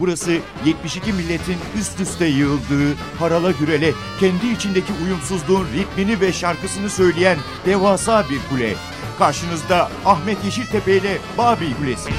Burası 0.00 0.38
72 0.64 1.12
milletin 1.12 1.56
üst 1.80 2.00
üste 2.00 2.26
yığıldığı, 2.26 2.94
harala 3.18 3.50
gürele, 3.50 3.92
kendi 4.20 4.46
içindeki 4.46 4.92
uyumsuzluğun 5.04 5.66
ritmini 5.66 6.20
ve 6.20 6.32
şarkısını 6.32 6.90
söyleyen 6.90 7.38
devasa 7.66 8.24
bir 8.30 8.40
kule. 8.50 8.74
Karşınızda 9.18 9.90
Ahmet 10.04 10.44
Yeşiltepe 10.44 10.96
ile 10.96 11.18
Babil 11.38 11.74
Kulesi. 11.74 12.10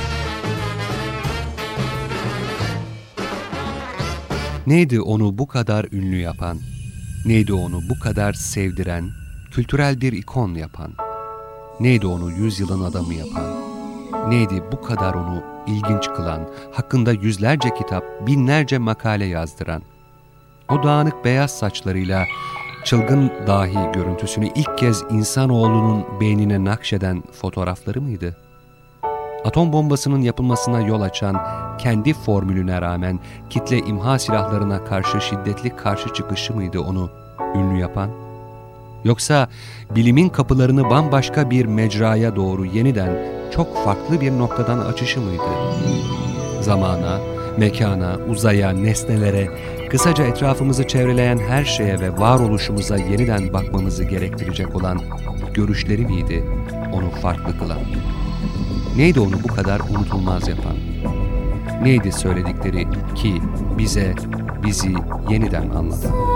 Neydi 4.68 5.02
onu 5.02 5.38
bu 5.38 5.48
kadar 5.48 5.86
ünlü 5.92 6.18
yapan? 6.18 6.60
Neydi 7.26 7.54
onu 7.54 7.82
bu 7.90 8.00
kadar 8.00 8.34
sevdiren, 8.34 9.10
kültürel 9.52 10.02
bir 10.02 10.14
ikon 10.14 10.56
yapan? 10.56 10.94
Neydi 11.80 12.08
onu 12.08 12.32
yüzyılın 12.32 12.82
adamı 12.82 13.14
yapan? 13.14 13.71
Neydi 14.28 14.64
bu 14.72 14.82
kadar 14.82 15.14
onu 15.14 15.44
ilginç 15.68 16.08
kılan, 16.08 16.50
hakkında 16.72 17.12
yüzlerce 17.12 17.74
kitap, 17.74 18.04
binlerce 18.28 18.78
makale 18.78 19.26
yazdıran? 19.26 19.82
O 20.70 20.84
dağınık 20.84 21.26
beyaz 21.26 21.52
saçlarıyla 21.52 22.26
çılgın 22.86 23.32
dahi 23.48 23.92
görüntüsünü 23.94 24.50
ilk 24.56 24.78
kez 24.78 25.04
insanoğlunun 25.10 26.06
beynine 26.20 26.66
nakşeden 26.66 27.24
fotoğrafları 27.42 28.02
mıydı? 28.02 28.38
Atom 29.46 29.74
bombasının 29.74 30.22
yapılmasına 30.22 30.82
yol 30.82 31.02
açan 31.02 31.38
kendi 31.78 32.14
formülüne 32.14 32.82
rağmen 32.82 33.20
kitle 33.50 33.78
imha 33.78 34.20
silahlarına 34.20 34.84
karşı 34.84 35.22
şiddetli 35.22 35.76
karşı 35.76 36.14
çıkışı 36.14 36.54
mıydı 36.54 36.80
onu 36.80 37.10
ünlü 37.56 37.80
yapan? 37.80 38.21
Yoksa 39.04 39.48
bilimin 39.96 40.30
kapılarını 40.30 40.90
bambaşka 40.90 41.50
bir 41.50 41.66
mecraya 41.66 42.36
doğru 42.36 42.66
yeniden 42.66 43.10
çok 43.56 43.86
farklı 43.86 44.22
bir 44.22 44.32
noktadan 44.32 44.80
açışı 44.80 45.22
mıydı? 45.22 45.44
Zamana, 46.62 47.20
mekana, 47.58 48.18
uzaya, 48.30 48.72
nesnelere, 48.72 49.48
kısaca 49.90 50.24
etrafımızı 50.24 50.88
çevreleyen 50.88 51.38
her 51.38 51.66
şeye 51.66 52.00
ve 52.00 52.18
varoluşumuza 52.18 52.98
yeniden 52.98 53.54
bakmamızı 53.54 54.04
gerektirecek 54.04 54.76
olan 54.76 55.02
görüşleri 55.54 56.06
miydi 56.06 56.44
onu 56.94 57.10
farklı 57.22 57.60
kılan? 57.60 57.80
Neydi 58.98 59.20
onu 59.20 59.44
bu 59.44 59.48
kadar 59.48 59.80
unutulmaz 59.80 60.48
yapan? 60.48 60.76
Neydi 61.84 62.12
söyledikleri 62.12 62.88
ki 63.16 63.42
bize, 63.78 64.14
bizi 64.66 64.94
yeniden 65.30 65.70
anlatan? 65.70 66.31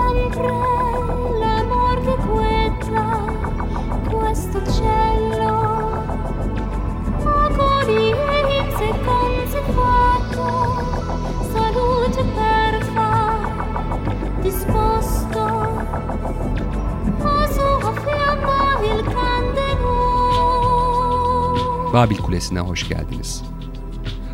Babil 21.96 22.18
Kulesi'ne 22.18 22.60
hoş 22.60 22.90
geldiniz. 22.90 23.44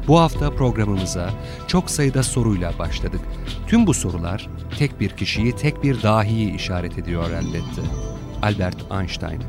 Bu 0.08 0.20
hafta 0.20 0.56
programımıza 0.56 1.30
çok 1.68 1.90
sayıda 1.90 2.24
soruyla 2.24 2.74
başladık. 2.80 3.22
Tüm 3.68 3.88
bu 3.88 3.94
sorular 3.94 4.50
tek 4.80 5.00
bir 5.00 5.10
kişiyi, 5.10 5.56
tek 5.56 5.84
bir 5.84 6.04
dahiyi 6.04 6.56
işaret 6.56 6.98
ediyor 6.98 7.32
elbette. 7.32 7.82
Albert 8.42 8.78
Einstein. 8.92 9.44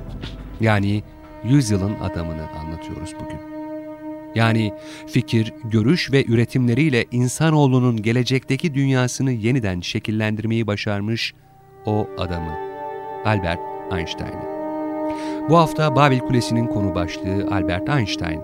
Yani 0.60 1.02
yüzyılın 1.44 1.94
adamını 1.94 2.48
anlatıyoruz 2.60 3.14
bugün. 3.20 3.40
Yani 4.34 4.74
fikir, 5.06 5.54
görüş 5.64 6.12
ve 6.12 6.24
üretimleriyle 6.24 7.06
insanoğlunun 7.10 8.02
gelecekteki 8.02 8.74
dünyasını 8.74 9.32
yeniden 9.32 9.80
şekillendirmeyi 9.80 10.66
başarmış 10.66 11.34
o 11.86 12.08
adamı, 12.18 12.56
Albert 13.24 13.60
Einstein'ı. 13.92 14.51
Bu 15.50 15.58
hafta 15.58 15.96
Babil 15.96 16.18
Kulesi'nin 16.18 16.66
konu 16.66 16.94
başlığı 16.94 17.48
Albert 17.50 17.88
Einstein. 17.88 18.40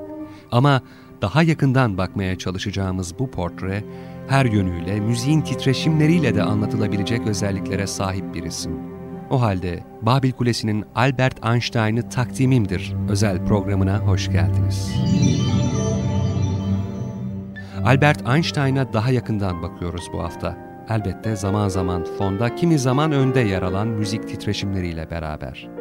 Ama 0.52 0.82
daha 1.22 1.42
yakından 1.42 1.98
bakmaya 1.98 2.38
çalışacağımız 2.38 3.18
bu 3.18 3.30
portre, 3.30 3.84
her 4.28 4.44
yönüyle 4.44 5.00
müziğin 5.00 5.40
titreşimleriyle 5.40 6.34
de 6.34 6.42
anlatılabilecek 6.42 7.26
özelliklere 7.26 7.86
sahip 7.86 8.34
bir 8.34 8.42
isim. 8.42 8.72
O 9.30 9.40
halde 9.40 9.80
Babil 10.02 10.32
Kulesi'nin 10.32 10.84
Albert 10.94 11.46
Einstein'ı 11.46 12.08
takdimimdir 12.08 12.94
özel 13.08 13.46
programına 13.46 13.98
hoş 13.98 14.28
geldiniz. 14.28 14.92
Albert 17.84 18.28
Einstein'a 18.28 18.92
daha 18.92 19.10
yakından 19.10 19.62
bakıyoruz 19.62 20.10
bu 20.12 20.22
hafta. 20.22 20.56
Elbette 20.88 21.36
zaman 21.36 21.68
zaman 21.68 22.04
fonda, 22.18 22.54
kimi 22.54 22.78
zaman 22.78 23.12
önde 23.12 23.40
yer 23.40 23.62
alan 23.62 23.88
müzik 23.88 24.28
titreşimleriyle 24.28 25.10
beraber. 25.10 25.77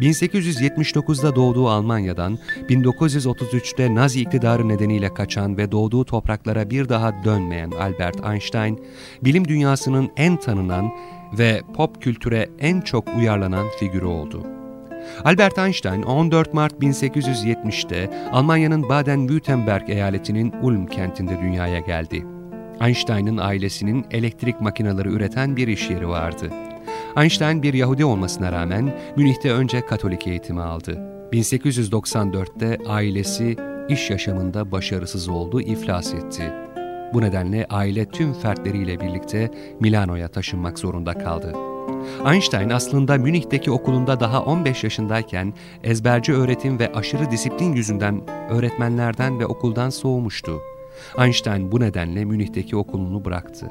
1879'da 0.00 1.36
doğduğu 1.36 1.68
Almanya'dan 1.68 2.38
1933'te 2.68 3.94
Nazi 3.94 4.20
iktidarı 4.20 4.68
nedeniyle 4.68 5.14
kaçan 5.14 5.56
ve 5.56 5.72
doğduğu 5.72 6.04
topraklara 6.04 6.70
bir 6.70 6.88
daha 6.88 7.24
dönmeyen 7.24 7.70
Albert 7.70 8.26
Einstein, 8.26 8.84
bilim 9.24 9.48
dünyasının 9.48 10.10
en 10.16 10.36
tanınan 10.36 10.90
ve 11.38 11.62
pop 11.74 12.02
kültüre 12.02 12.48
en 12.58 12.80
çok 12.80 13.08
uyarlanan 13.18 13.66
figürü 13.78 14.06
oldu. 14.06 14.46
Albert 15.24 15.58
Einstein 15.58 16.02
14 16.02 16.54
Mart 16.54 16.72
1870'te 16.72 18.10
Almanya'nın 18.32 18.82
Baden-Württemberg 18.82 19.90
eyaletinin 19.90 20.52
Ulm 20.62 20.86
kentinde 20.86 21.40
dünyaya 21.40 21.78
geldi. 21.78 22.26
Einstein'ın 22.80 23.36
ailesinin 23.36 24.06
elektrik 24.10 24.60
makineleri 24.60 25.08
üreten 25.08 25.56
bir 25.56 25.68
iş 25.68 25.90
yeri 25.90 26.08
vardı. 26.08 26.50
Einstein 27.16 27.62
bir 27.62 27.74
Yahudi 27.74 28.04
olmasına 28.04 28.52
rağmen 28.52 28.94
Münih'te 29.16 29.52
önce 29.52 29.80
Katolik 29.80 30.26
eğitimi 30.26 30.60
aldı. 30.62 30.98
1894'te 31.32 32.78
ailesi 32.88 33.56
iş 33.88 34.10
yaşamında 34.10 34.72
başarısız 34.72 35.28
oldu, 35.28 35.60
iflas 35.60 36.14
etti. 36.14 36.52
Bu 37.14 37.20
nedenle 37.20 37.66
aile 37.70 38.06
tüm 38.06 38.32
fertleriyle 38.32 39.00
birlikte 39.00 39.50
Milano'ya 39.80 40.28
taşınmak 40.28 40.78
zorunda 40.78 41.18
kaldı. 41.18 41.54
Einstein 42.32 42.70
aslında 42.70 43.18
Münih'teki 43.18 43.70
okulunda 43.70 44.20
daha 44.20 44.42
15 44.42 44.84
yaşındayken 44.84 45.54
ezberci 45.84 46.32
öğretim 46.32 46.78
ve 46.78 46.92
aşırı 46.92 47.30
disiplin 47.30 47.72
yüzünden 47.72 48.20
öğretmenlerden 48.50 49.38
ve 49.38 49.46
okuldan 49.46 49.90
soğumuştu. 49.90 50.60
Einstein 51.18 51.72
bu 51.72 51.80
nedenle 51.80 52.24
Münih'teki 52.24 52.76
okulunu 52.76 53.24
bıraktı. 53.24 53.70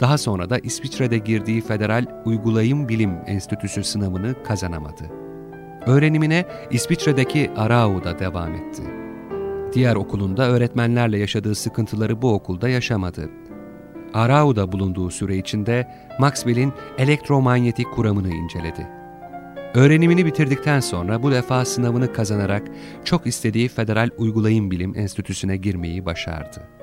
Daha 0.00 0.18
sonra 0.18 0.50
da 0.50 0.58
İsviçre'de 0.58 1.18
girdiği 1.18 1.60
Federal 1.60 2.06
Uygulayım 2.24 2.88
Bilim 2.88 3.18
Enstitüsü 3.26 3.84
sınavını 3.84 4.42
kazanamadı. 4.42 5.04
Öğrenimine 5.86 6.44
İsviçre'deki 6.70 7.50
Arau'da 7.56 8.18
devam 8.18 8.54
etti. 8.54 8.82
Diğer 9.72 9.96
okulunda 9.96 10.48
öğretmenlerle 10.48 11.18
yaşadığı 11.18 11.54
sıkıntıları 11.54 12.22
bu 12.22 12.32
okulda 12.32 12.68
yaşamadı. 12.68 13.30
Arau'da 14.14 14.72
bulunduğu 14.72 15.10
süre 15.10 15.36
içinde 15.36 15.88
Maxwell'in 16.18 16.72
elektromanyetik 16.98 17.92
kuramını 17.94 18.28
inceledi. 18.28 18.88
Öğrenimini 19.74 20.26
bitirdikten 20.26 20.80
sonra 20.80 21.22
bu 21.22 21.30
defa 21.30 21.64
sınavını 21.64 22.12
kazanarak 22.12 22.62
çok 23.04 23.26
istediği 23.26 23.68
Federal 23.68 24.10
Uygulayım 24.18 24.70
Bilim 24.70 24.98
Enstitüsü'ne 24.98 25.56
girmeyi 25.56 26.06
başardı. 26.06 26.75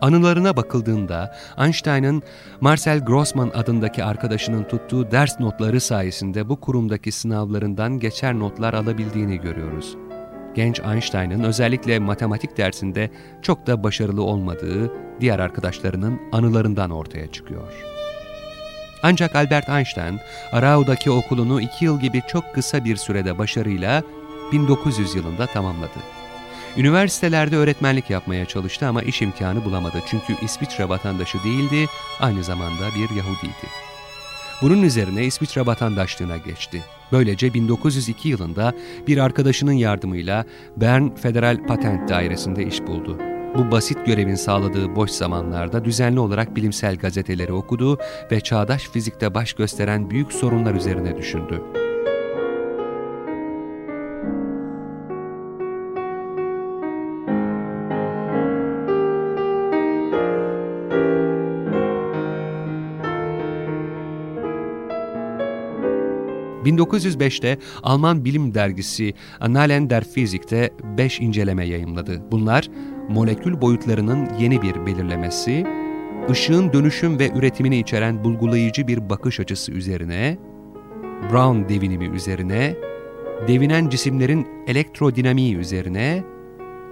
Anılarına 0.00 0.56
bakıldığında 0.56 1.36
Einstein'ın 1.58 2.22
Marcel 2.60 3.00
Grossman 3.00 3.50
adındaki 3.54 4.04
arkadaşının 4.04 4.64
tuttuğu 4.64 5.10
ders 5.10 5.40
notları 5.40 5.80
sayesinde 5.80 6.48
bu 6.48 6.60
kurumdaki 6.60 7.12
sınavlarından 7.12 7.98
geçer 7.98 8.34
notlar 8.38 8.74
alabildiğini 8.74 9.40
görüyoruz. 9.40 9.96
Genç 10.54 10.80
Einstein'ın 10.80 11.44
özellikle 11.44 11.98
matematik 11.98 12.56
dersinde 12.56 13.10
çok 13.42 13.66
da 13.66 13.82
başarılı 13.82 14.22
olmadığı 14.22 14.92
diğer 15.20 15.38
arkadaşlarının 15.38 16.20
anılarından 16.32 16.90
ortaya 16.90 17.32
çıkıyor. 17.32 17.72
Ancak 19.02 19.36
Albert 19.36 19.68
Einstein, 19.68 20.20
Arau'daki 20.52 21.10
okulunu 21.10 21.60
iki 21.60 21.84
yıl 21.84 22.00
gibi 22.00 22.22
çok 22.28 22.54
kısa 22.54 22.84
bir 22.84 22.96
sürede 22.96 23.38
başarıyla 23.38 24.02
1900 24.52 25.14
yılında 25.14 25.46
tamamladı. 25.46 26.17
Üniversitelerde 26.76 27.56
öğretmenlik 27.56 28.10
yapmaya 28.10 28.46
çalıştı 28.46 28.86
ama 28.86 29.02
iş 29.02 29.22
imkanı 29.22 29.64
bulamadı 29.64 29.96
çünkü 30.06 30.44
İsviçre 30.44 30.88
vatandaşı 30.88 31.38
değildi, 31.44 31.86
aynı 32.20 32.44
zamanda 32.44 32.84
bir 32.94 33.16
Yahudiydi. 33.16 33.68
Bunun 34.62 34.82
üzerine 34.82 35.24
İsviçre 35.24 35.66
vatandaşlığına 35.66 36.36
geçti. 36.36 36.82
Böylece 37.12 37.54
1902 37.54 38.28
yılında 38.28 38.74
bir 39.06 39.18
arkadaşının 39.18 39.72
yardımıyla 39.72 40.44
Bern 40.76 41.08
Federal 41.14 41.66
Patent 41.66 42.08
Dairesi'nde 42.08 42.66
iş 42.66 42.80
buldu. 42.82 43.18
Bu 43.54 43.70
basit 43.70 44.06
görevin 44.06 44.34
sağladığı 44.34 44.96
boş 44.96 45.10
zamanlarda 45.10 45.84
düzenli 45.84 46.20
olarak 46.20 46.56
bilimsel 46.56 46.96
gazeteleri 46.96 47.52
okudu 47.52 47.98
ve 48.32 48.40
çağdaş 48.40 48.88
fizikte 48.88 49.34
baş 49.34 49.52
gösteren 49.52 50.10
büyük 50.10 50.32
sorunlar 50.32 50.74
üzerine 50.74 51.16
düşündü. 51.16 51.87
1905'te 66.68 67.58
Alman 67.82 68.24
bilim 68.24 68.54
dergisi 68.54 69.14
Annalen 69.40 69.90
der 69.90 70.04
Physik'te 70.04 70.70
5 70.98 71.20
inceleme 71.20 71.66
yayımladı. 71.66 72.22
Bunlar 72.30 72.68
molekül 73.08 73.60
boyutlarının 73.60 74.28
yeni 74.38 74.62
bir 74.62 74.86
belirlemesi, 74.86 75.66
ışığın 76.30 76.72
dönüşüm 76.72 77.18
ve 77.18 77.30
üretimini 77.30 77.78
içeren 77.78 78.24
bulgulayıcı 78.24 78.88
bir 78.88 79.10
bakış 79.10 79.40
açısı 79.40 79.72
üzerine, 79.72 80.38
Brown 81.32 81.74
devinimi 81.74 82.06
üzerine, 82.06 82.74
devinen 83.48 83.88
cisimlerin 83.88 84.46
elektrodinamiği 84.66 85.56
üzerine 85.56 86.24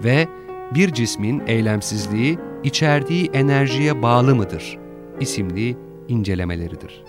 ve 0.03 0.27
bir 0.75 0.93
cismin 0.93 1.43
eylemsizliği 1.47 2.39
içerdiği 2.63 3.29
enerjiye 3.33 4.01
bağlı 4.01 4.35
mıdır 4.35 4.77
isimli 5.19 5.77
incelemeleridir. 6.07 7.03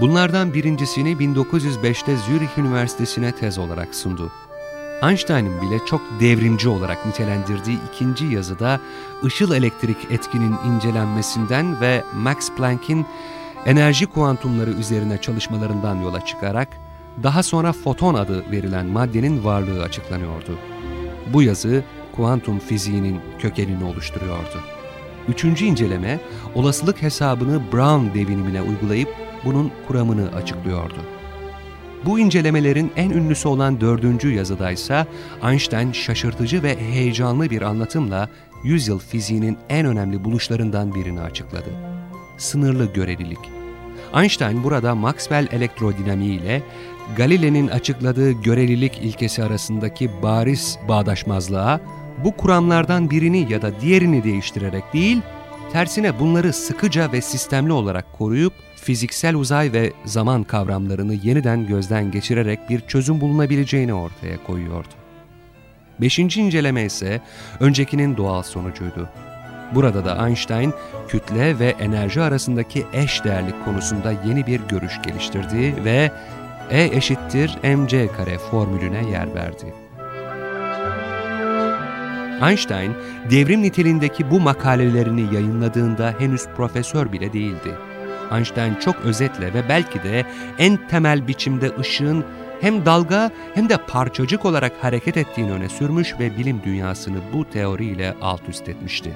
Bunlardan 0.00 0.54
birincisini 0.54 1.12
1905'te 1.12 2.16
Zürich 2.16 2.58
Üniversitesi'ne 2.58 3.32
tez 3.32 3.58
olarak 3.58 3.94
sundu. 3.94 4.32
Einstein'ın 5.02 5.62
bile 5.62 5.86
çok 5.86 6.00
devrimci 6.20 6.68
olarak 6.68 7.06
nitelendirdiği 7.06 7.78
ikinci 7.92 8.26
yazıda 8.26 8.80
ışıl 9.24 9.52
elektrik 9.52 9.96
etkinin 10.10 10.56
incelenmesinden 10.66 11.80
ve 11.80 12.04
Max 12.14 12.50
Planck'in 12.56 13.06
enerji 13.66 14.06
kuantumları 14.06 14.70
üzerine 14.70 15.20
çalışmalarından 15.20 15.96
yola 16.02 16.24
çıkarak 16.24 16.68
daha 17.22 17.42
sonra 17.42 17.72
foton 17.72 18.14
adı 18.14 18.50
verilen 18.50 18.86
maddenin 18.86 19.44
varlığı 19.44 19.82
açıklanıyordu. 19.82 20.58
Bu 21.32 21.42
yazı 21.42 21.84
kuantum 22.16 22.58
fiziğinin 22.58 23.20
kökenini 23.38 23.84
oluşturuyordu. 23.84 24.60
Üçüncü 25.28 25.64
inceleme, 25.64 26.20
olasılık 26.54 27.02
hesabını 27.02 27.72
Brown 27.72 28.18
devinimine 28.18 28.62
uygulayıp 28.62 29.08
bunun 29.44 29.72
kuramını 29.88 30.28
açıklıyordu. 30.34 30.98
Bu 32.04 32.18
incelemelerin 32.18 32.92
en 32.96 33.10
ünlüsü 33.10 33.48
olan 33.48 33.80
dördüncü 33.80 34.34
yazıdaysa 34.34 35.06
Einstein 35.50 35.92
şaşırtıcı 35.92 36.62
ve 36.62 36.76
heyecanlı 36.78 37.50
bir 37.50 37.62
anlatımla 37.62 38.28
yüzyıl 38.64 38.98
fiziğinin 38.98 39.58
en 39.68 39.86
önemli 39.86 40.24
buluşlarından 40.24 40.94
birini 40.94 41.20
açıkladı. 41.20 41.70
Sınırlı 42.38 42.92
görelilik. 42.92 43.38
Einstein 44.14 44.64
burada 44.64 44.94
Maxwell 44.94 45.48
elektrodinamiği 45.52 46.40
ile 46.40 46.62
Galile'nin 47.16 47.68
açıkladığı 47.68 48.32
görelilik 48.32 48.98
ilkesi 49.02 49.44
arasındaki 49.44 50.10
bariz 50.22 50.78
bağdaşmazlığa 50.88 51.80
bu 52.24 52.36
kuramlardan 52.36 53.10
birini 53.10 53.52
ya 53.52 53.62
da 53.62 53.80
diğerini 53.80 54.24
değiştirerek 54.24 54.84
değil, 54.92 55.18
tersine 55.72 56.18
bunları 56.18 56.52
sıkıca 56.52 57.12
ve 57.12 57.20
sistemli 57.20 57.72
olarak 57.72 58.12
koruyup 58.12 58.52
fiziksel 58.76 59.34
uzay 59.34 59.72
ve 59.72 59.92
zaman 60.04 60.44
kavramlarını 60.44 61.14
yeniden 61.14 61.66
gözden 61.66 62.10
geçirerek 62.10 62.70
bir 62.70 62.80
çözüm 62.80 63.20
bulunabileceğini 63.20 63.94
ortaya 63.94 64.44
koyuyordu. 64.44 64.88
Beşinci 66.00 66.40
inceleme 66.40 66.84
ise 66.84 67.20
öncekinin 67.60 68.16
doğal 68.16 68.42
sonucuydu. 68.42 69.08
Burada 69.74 70.04
da 70.04 70.26
Einstein, 70.26 70.72
kütle 71.08 71.58
ve 71.58 71.74
enerji 71.80 72.20
arasındaki 72.20 72.86
eş 72.92 73.24
değerlik 73.24 73.64
konusunda 73.64 74.12
yeni 74.26 74.46
bir 74.46 74.60
görüş 74.60 75.02
geliştirdi 75.02 75.84
ve 75.84 76.12
E 76.70 76.84
eşittir 76.84 77.58
mc 77.76 78.08
kare 78.16 78.38
formülüne 78.38 79.10
yer 79.10 79.34
verdi. 79.34 79.81
Einstein, 82.48 82.94
devrim 83.30 83.62
niteliğindeki 83.62 84.30
bu 84.30 84.40
makalelerini 84.40 85.34
yayınladığında 85.34 86.14
henüz 86.18 86.46
profesör 86.56 87.12
bile 87.12 87.32
değildi. 87.32 87.74
Einstein 88.32 88.74
çok 88.74 88.96
özetle 89.04 89.54
ve 89.54 89.68
belki 89.68 90.02
de 90.02 90.26
en 90.58 90.88
temel 90.88 91.28
biçimde 91.28 91.70
ışığın 91.80 92.24
hem 92.60 92.86
dalga 92.86 93.30
hem 93.54 93.68
de 93.68 93.76
parçacık 93.76 94.44
olarak 94.44 94.72
hareket 94.80 95.16
ettiğini 95.16 95.52
öne 95.52 95.68
sürmüş 95.68 96.14
ve 96.18 96.38
bilim 96.38 96.60
dünyasını 96.64 97.18
bu 97.32 97.44
teoriyle 97.44 98.14
alt 98.22 98.48
üst 98.48 98.68
etmişti. 98.68 99.12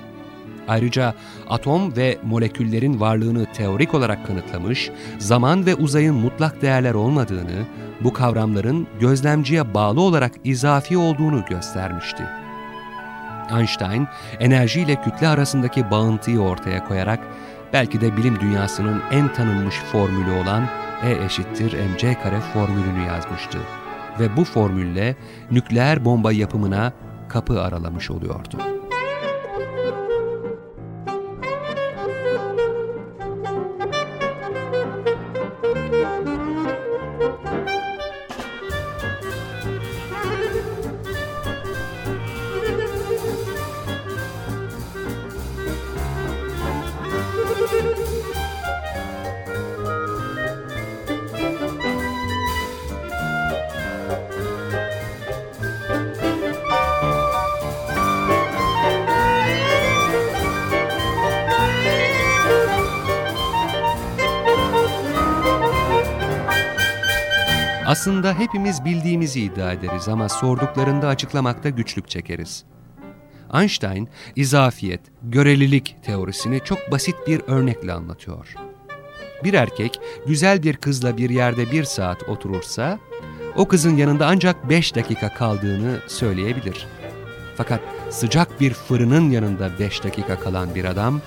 Ayrıca 0.68 1.14
atom 1.48 1.96
ve 1.96 2.18
moleküllerin 2.24 3.00
varlığını 3.00 3.46
teorik 3.52 3.94
olarak 3.94 4.26
kanıtlamış, 4.26 4.90
zaman 5.18 5.66
ve 5.66 5.74
uzayın 5.74 6.14
mutlak 6.14 6.62
değerler 6.62 6.94
olmadığını, 6.94 7.66
bu 8.00 8.12
kavramların 8.12 8.86
gözlemciye 9.00 9.74
bağlı 9.74 10.00
olarak 10.00 10.32
izafi 10.44 10.96
olduğunu 10.96 11.44
göstermişti. 11.50 12.22
Einstein, 13.58 14.08
enerji 14.40 14.80
ile 14.80 15.02
kütle 15.02 15.28
arasındaki 15.28 15.90
bağıntıyı 15.90 16.40
ortaya 16.40 16.84
koyarak 16.84 17.20
belki 17.72 18.00
de 18.00 18.16
bilim 18.16 18.40
dünyasının 18.40 19.02
en 19.10 19.32
tanınmış 19.32 19.74
formülü 19.74 20.30
olan 20.30 20.64
E 21.04 21.24
eşittir 21.24 21.72
mc 21.72 22.18
kare 22.22 22.40
formülünü 22.40 23.06
yazmıştı. 23.06 23.58
Ve 24.20 24.36
bu 24.36 24.44
formülle 24.44 25.16
nükleer 25.50 26.04
bomba 26.04 26.32
yapımına 26.32 26.92
kapı 27.28 27.62
aralamış 27.62 28.10
oluyordu. 28.10 28.75
Aslında 67.96 68.38
hepimiz 68.38 68.84
bildiğimizi 68.84 69.40
iddia 69.40 69.72
ederiz 69.72 70.08
ama 70.08 70.28
sorduklarında 70.28 71.08
açıklamakta 71.08 71.68
güçlük 71.68 72.08
çekeriz. 72.08 72.64
Einstein, 73.54 74.08
izafiyet, 74.36 75.00
görelilik 75.22 75.96
teorisini 76.02 76.60
çok 76.64 76.90
basit 76.90 77.14
bir 77.26 77.40
örnekle 77.46 77.92
anlatıyor. 77.92 78.54
Bir 79.44 79.54
erkek 79.54 80.00
güzel 80.26 80.62
bir 80.62 80.76
kızla 80.76 81.16
bir 81.16 81.30
yerde 81.30 81.70
bir 81.70 81.84
saat 81.84 82.22
oturursa, 82.22 82.98
o 83.56 83.68
kızın 83.68 83.96
yanında 83.96 84.26
ancak 84.26 84.70
beş 84.70 84.94
dakika 84.94 85.34
kaldığını 85.34 86.00
söyleyebilir. 86.06 86.86
Fakat 87.56 87.80
sıcak 88.10 88.60
bir 88.60 88.74
fırının 88.74 89.30
yanında 89.30 89.70
beş 89.78 90.04
dakika 90.04 90.40
kalan 90.40 90.74
bir 90.74 90.84
adam, 90.84 91.20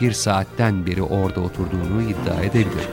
bir 0.00 0.12
saatten 0.12 0.86
beri 0.86 1.02
orada 1.02 1.40
oturduğunu 1.40 2.02
iddia 2.02 2.42
edebilir. 2.42 2.88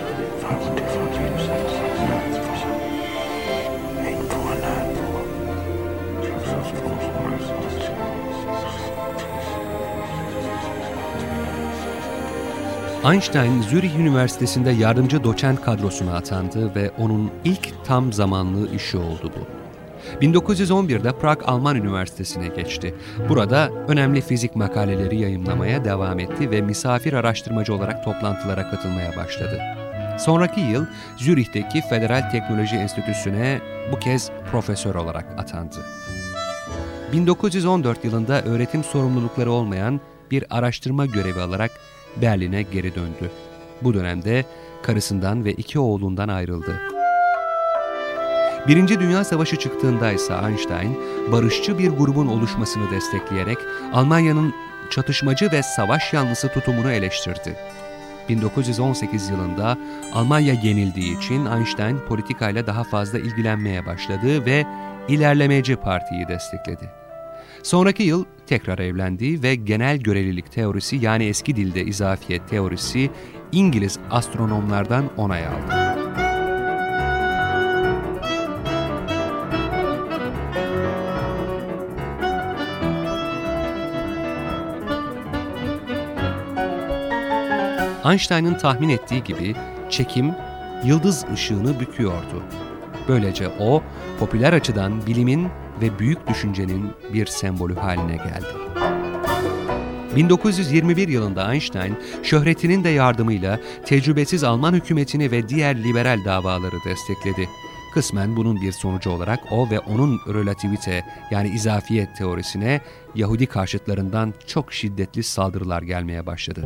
Einstein, 13.05 13.61
Zürich 13.61 13.95
Üniversitesi'nde 13.95 14.71
yardımcı 14.71 15.23
doçent 15.23 15.61
kadrosuna 15.61 16.15
atandı 16.15 16.75
ve 16.75 16.91
onun 16.97 17.31
ilk 17.43 17.85
tam 17.85 18.13
zamanlı 18.13 18.75
işi 18.75 18.97
oldu 18.97 19.31
bu. 19.35 19.47
1911'de 20.25 21.11
Prag 21.11 21.41
Alman 21.45 21.75
Üniversitesi'ne 21.75 22.47
geçti. 22.47 22.95
Burada 23.29 23.69
önemli 23.87 24.21
fizik 24.21 24.55
makaleleri 24.55 25.19
yayınlamaya 25.19 25.85
devam 25.85 26.19
etti 26.19 26.51
ve 26.51 26.61
misafir 26.61 27.13
araştırmacı 27.13 27.73
olarak 27.75 28.05
toplantılara 28.05 28.71
katılmaya 28.71 29.15
başladı. 29.17 29.61
Sonraki 30.19 30.59
yıl 30.59 30.85
Zürih'teki 31.17 31.81
Federal 31.81 32.31
Teknoloji 32.31 32.75
Enstitüsü'ne 32.75 33.61
bu 33.91 33.99
kez 33.99 34.31
profesör 34.51 34.95
olarak 34.95 35.25
atandı. 35.37 35.85
1914 37.13 38.05
yılında 38.05 38.41
öğretim 38.41 38.83
sorumlulukları 38.83 39.51
olmayan 39.51 40.01
bir 40.31 40.45
araştırma 40.49 41.05
görevi 41.05 41.41
alarak 41.41 41.71
Berlin'e 42.17 42.61
geri 42.61 42.95
döndü. 42.95 43.31
Bu 43.83 43.93
dönemde 43.93 44.45
karısından 44.83 45.45
ve 45.45 45.53
iki 45.53 45.79
oğlundan 45.79 46.27
ayrıldı. 46.27 46.81
Birinci 48.67 48.99
Dünya 48.99 49.23
Savaşı 49.23 49.55
çıktığında 49.55 50.11
ise 50.11 50.33
Einstein, 50.33 50.97
barışçı 51.31 51.77
bir 51.79 51.89
grubun 51.89 52.27
oluşmasını 52.27 52.91
destekleyerek 52.91 53.57
Almanya'nın 53.93 54.53
çatışmacı 54.91 55.51
ve 55.51 55.63
savaş 55.63 56.13
yanlısı 56.13 56.47
tutumunu 56.47 56.91
eleştirdi. 56.91 57.55
1918 58.29 59.29
yılında 59.29 59.77
Almanya 60.13 60.53
yenildiği 60.53 61.17
için 61.17 61.45
Einstein 61.45 61.99
politikayla 62.07 62.67
daha 62.67 62.83
fazla 62.83 63.19
ilgilenmeye 63.19 63.85
başladı 63.85 64.45
ve 64.45 64.65
ilerlemeci 65.07 65.75
partiyi 65.75 66.27
destekledi. 66.27 67.00
Sonraki 67.63 68.03
yıl 68.03 68.25
tekrar 68.47 68.79
evlendi 68.79 69.43
ve 69.43 69.55
genel 69.55 69.97
görelilik 69.97 70.51
teorisi 70.51 70.95
yani 70.95 71.23
eski 71.25 71.55
dilde 71.55 71.81
izafiyet 71.81 72.49
teorisi 72.49 73.09
İngiliz 73.51 73.99
astronomlardan 74.11 75.09
onay 75.17 75.47
aldı. 75.47 75.91
Einstein'ın 88.05 88.53
tahmin 88.53 88.89
ettiği 88.89 89.23
gibi 89.23 89.55
çekim 89.89 90.31
yıldız 90.85 91.25
ışığını 91.33 91.79
büküyordu. 91.79 92.43
Böylece 93.07 93.49
o, 93.59 93.83
popüler 94.19 94.53
açıdan 94.53 95.07
bilimin 95.07 95.47
ve 95.81 95.99
büyük 95.99 96.27
düşüncenin 96.27 96.91
bir 97.13 97.25
sembolü 97.25 97.75
haline 97.75 98.15
geldi. 98.15 98.47
1921 100.15 101.07
yılında 101.07 101.53
Einstein, 101.53 101.95
şöhretinin 102.23 102.83
de 102.83 102.89
yardımıyla 102.89 103.59
tecrübesiz 103.85 104.43
Alman 104.43 104.73
hükümetini 104.73 105.31
ve 105.31 105.49
diğer 105.49 105.83
liberal 105.83 106.25
davaları 106.25 106.75
destekledi. 106.85 107.49
Kısmen 107.93 108.35
bunun 108.35 108.61
bir 108.61 108.71
sonucu 108.71 109.09
olarak 109.09 109.39
o 109.51 109.69
ve 109.69 109.79
onun 109.79 110.19
relativite 110.33 111.05
yani 111.31 111.49
izafiyet 111.49 112.17
teorisine 112.17 112.81
Yahudi 113.15 113.45
karşıtlarından 113.45 114.33
çok 114.47 114.73
şiddetli 114.73 115.23
saldırılar 115.23 115.81
gelmeye 115.81 116.25
başladı. 116.25 116.61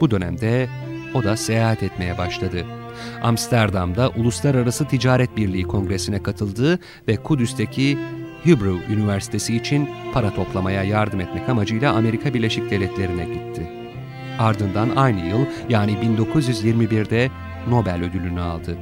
Bu 0.00 0.10
dönemde 0.10 0.68
o 1.14 1.24
da 1.24 1.36
seyahat 1.36 1.82
etmeye 1.82 2.18
başladı. 2.18 2.66
Amsterdam'da 3.22 4.10
Uluslararası 4.16 4.84
Ticaret 4.84 5.36
Birliği 5.36 5.62
Kongresi'ne 5.62 6.22
katıldı 6.22 6.78
ve 7.08 7.16
Kudüs'teki 7.16 7.98
Hebrew 8.44 8.92
Üniversitesi 8.94 9.56
için 9.56 9.88
para 10.12 10.34
toplamaya 10.34 10.82
yardım 10.82 11.20
etmek 11.20 11.48
amacıyla 11.48 11.92
Amerika 11.92 12.34
Birleşik 12.34 12.70
Devletleri'ne 12.70 13.24
gitti. 13.24 13.70
Ardından 14.38 14.90
aynı 14.96 15.26
yıl 15.26 15.46
yani 15.68 15.92
1921'de 15.92 17.30
Nobel 17.68 18.02
ödülünü 18.02 18.40
aldı. 18.40 18.76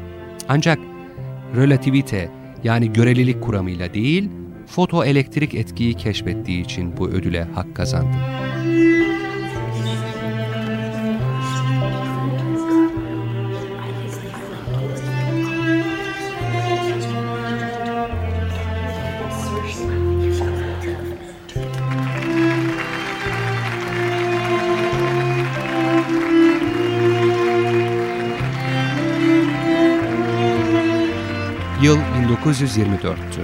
Ancak 0.48 0.78
relativite 1.56 2.30
yani 2.64 2.92
görelilik 2.92 3.42
kuramıyla 3.42 3.94
değil, 3.94 4.30
fotoelektrik 4.66 5.54
etkiyi 5.54 5.94
keşfettiği 5.94 6.64
için 6.64 6.96
bu 6.96 7.08
ödüle 7.08 7.46
hak 7.54 7.76
kazandı. 7.76 8.16
1924'tü. 32.52 33.42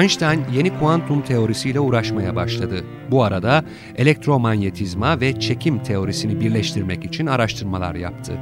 Einstein 0.00 0.44
yeni 0.54 0.78
kuantum 0.78 1.22
teorisiyle 1.22 1.80
uğraşmaya 1.80 2.36
başladı. 2.36 2.84
Bu 3.10 3.24
arada 3.24 3.64
elektromanyetizma 3.96 5.20
ve 5.20 5.40
çekim 5.40 5.82
teorisini 5.82 6.40
birleştirmek 6.40 7.04
için 7.04 7.26
araştırmalar 7.26 7.94
yaptı. 7.94 8.38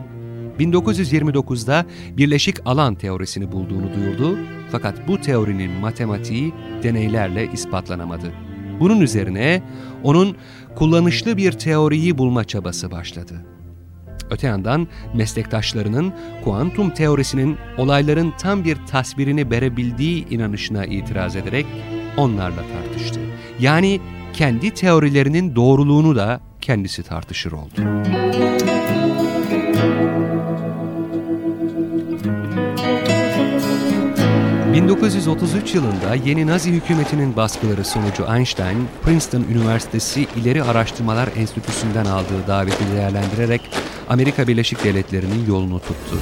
1929'da 0.59 1.87
birleşik 2.17 2.57
alan 2.65 2.95
teorisini 2.95 3.53
bulduğunu 3.53 3.95
duyurdu 3.95 4.39
fakat 4.71 5.09
bu 5.09 5.21
teorinin 5.21 5.71
matematiği 5.71 6.53
deneylerle 6.83 7.53
ispatlanamadı. 7.53 8.33
Bunun 8.81 9.01
üzerine 9.01 9.63
onun 10.03 10.37
kullanışlı 10.77 11.37
bir 11.37 11.53
teoriyi 11.53 12.19
bulma 12.19 12.45
çabası 12.45 12.91
başladı. 12.91 13.54
Öte 14.31 14.47
yandan 14.47 14.89
meslektaşlarının 15.15 16.13
kuantum 16.45 16.91
teorisinin 16.91 17.57
olayların 17.79 18.33
tam 18.39 18.65
bir 18.65 18.79
tasvirini 18.87 19.51
verebildiği 19.51 20.29
inanışına 20.29 20.85
itiraz 20.85 21.37
ederek 21.37 21.67
onlarla 22.17 22.63
tartıştı. 22.73 23.21
Yani 23.61 24.01
kendi 24.33 24.71
teorilerinin 24.71 25.57
doğruluğunu 25.57 26.17
da 26.17 26.41
kendisi 26.61 27.03
tartışır 27.03 27.53
oldu. 27.53 27.81
1933 34.75 35.75
yılında 35.75 36.15
yeni 36.25 36.47
Nazi 36.47 36.73
hükümetinin 36.73 37.37
baskıları 37.37 37.85
sonucu 37.85 38.27
Einstein, 38.37 38.89
Princeton 39.03 39.43
Üniversitesi 39.43 40.27
İleri 40.37 40.63
Araştırmalar 40.63 41.29
Enstitüsü'nden 41.37 42.05
aldığı 42.05 42.47
daveti 42.49 42.93
değerlendirerek 42.97 43.61
Amerika 44.09 44.47
Birleşik 44.47 44.85
Devletleri'nin 44.85 45.47
yolunu 45.47 45.81
tuttu. 45.81 46.19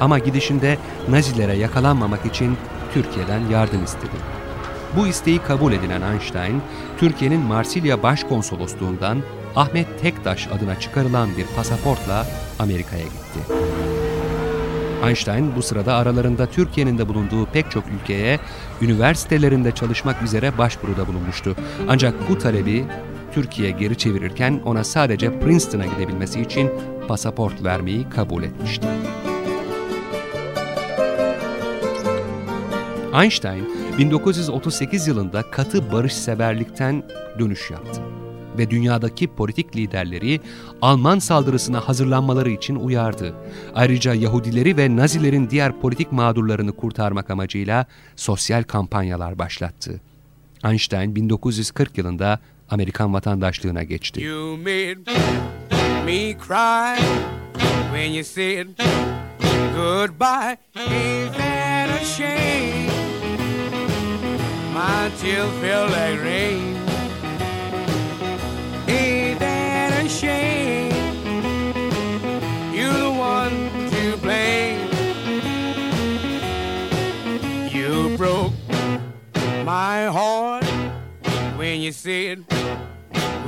Ama 0.00 0.18
gidişinde 0.18 0.78
Nazilere 1.08 1.56
yakalanmamak 1.56 2.26
için 2.26 2.56
Türkiye'den 2.94 3.40
yardım 3.50 3.84
istedi. 3.84 4.38
Bu 4.96 5.06
isteği 5.06 5.38
kabul 5.38 5.72
edilen 5.72 6.02
Einstein, 6.12 6.62
Türkiye'nin 6.98 7.40
Marsilya 7.40 8.02
Başkonsolosluğundan 8.02 9.22
Ahmet 9.56 10.00
Tektaş 10.00 10.48
adına 10.48 10.80
çıkarılan 10.80 11.28
bir 11.36 11.46
pasaportla 11.56 12.26
Amerika'ya 12.58 13.02
gitti. 13.04 13.54
Einstein 15.04 15.56
bu 15.56 15.62
sırada 15.62 15.94
aralarında 15.94 16.46
Türkiye'nin 16.46 16.98
de 16.98 17.08
bulunduğu 17.08 17.46
pek 17.46 17.70
çok 17.70 17.84
ülkeye 18.00 18.40
üniversitelerinde 18.82 19.72
çalışmak 19.72 20.22
üzere 20.22 20.58
başvuruda 20.58 21.06
bulunmuştu. 21.06 21.56
Ancak 21.88 22.14
bu 22.30 22.38
talebi 22.38 22.84
Türkiye 23.32 23.70
geri 23.70 23.98
çevirirken 23.98 24.60
ona 24.64 24.84
sadece 24.84 25.40
Princeton'a 25.40 25.86
gidebilmesi 25.86 26.40
için 26.40 26.70
pasaport 27.08 27.64
vermeyi 27.64 28.10
kabul 28.10 28.42
etmişti. 28.42 28.86
Einstein 33.22 33.74
1938 33.98 35.08
yılında 35.08 35.42
katı 35.50 35.92
barışseverlikten 35.92 37.02
dönüş 37.38 37.70
yaptı 37.70 38.17
ve 38.58 38.70
dünyadaki 38.70 39.28
politik 39.28 39.76
liderleri 39.76 40.40
Alman 40.82 41.18
saldırısına 41.18 41.88
hazırlanmaları 41.88 42.50
için 42.50 42.74
uyardı. 42.74 43.34
Ayrıca 43.74 44.14
Yahudileri 44.14 44.76
ve 44.76 44.96
Nazilerin 44.96 45.50
diğer 45.50 45.80
politik 45.80 46.12
mağdurlarını 46.12 46.72
kurtarmak 46.72 47.30
amacıyla 47.30 47.86
sosyal 48.16 48.62
kampanyalar 48.62 49.38
başlattı. 49.38 50.00
Einstein 50.64 51.16
1940 51.16 51.98
yılında 51.98 52.38
Amerikan 52.70 53.14
vatandaşlığına 53.14 53.82
geçti. 53.82 54.22
You 54.22 54.56
made 54.56 54.98
me 56.06 56.36
cry 56.48 56.98
when 57.92 58.10
you 58.12 58.24
said 58.24 58.66
goodbye. 59.76 60.56
Ain't 60.74 61.34
that 61.34 61.90
a 61.90 62.04
shame? 62.04 62.88
My 64.74 65.10
tears 65.20 65.50
feel 65.60 65.86
like 65.86 66.24
rain. 66.24 66.77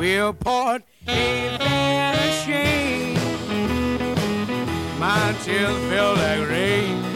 We'll 0.01 0.33
part. 0.33 0.83
A 1.07 2.29
shame? 2.43 3.15
My 4.99 5.35
tears 5.45 5.77
feel 5.91 6.15
like 6.15 6.49
rain. 6.49 7.11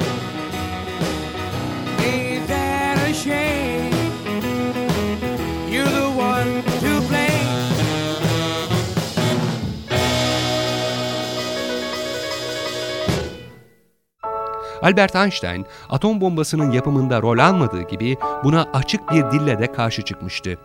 Albert 14.83 15.17
Einstein, 15.17 15.67
atom 15.89 16.21
bombasının 16.21 16.71
yapımında 16.71 17.23
rol 17.23 17.39
almadığı 17.39 17.83
gibi 17.83 18.17
buna 18.45 18.63
açık 18.73 19.11
bir 19.11 19.31
dille 19.31 19.59
de 19.59 19.73
karşı 19.73 20.03
çıkmıştı. 20.03 20.59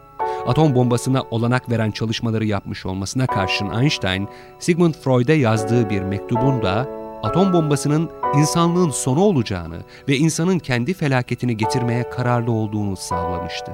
Atom 0.48 0.75
bombasına 0.75 1.24
olanak 1.31 1.69
veren 1.69 1.91
çalışmaları 1.91 2.46
yapmış 2.46 2.86
olmasına 2.86 3.27
karşın 3.27 3.69
Einstein, 3.69 4.27
Sigmund 4.60 4.93
Freud'e 4.93 5.34
yazdığı 5.34 5.89
bir 5.89 6.01
mektubunda 6.01 6.88
atom 7.24 7.53
bombasının 7.53 8.10
insanlığın 8.36 8.89
sonu 8.89 9.22
olacağını 9.22 9.77
ve 10.08 10.17
insanın 10.17 10.60
kendi 10.60 10.93
felaketini 10.93 11.58
getirmeye 11.58 12.10
kararlı 12.10 12.51
olduğunu 12.51 12.96
sağlamıştı. 12.96 13.72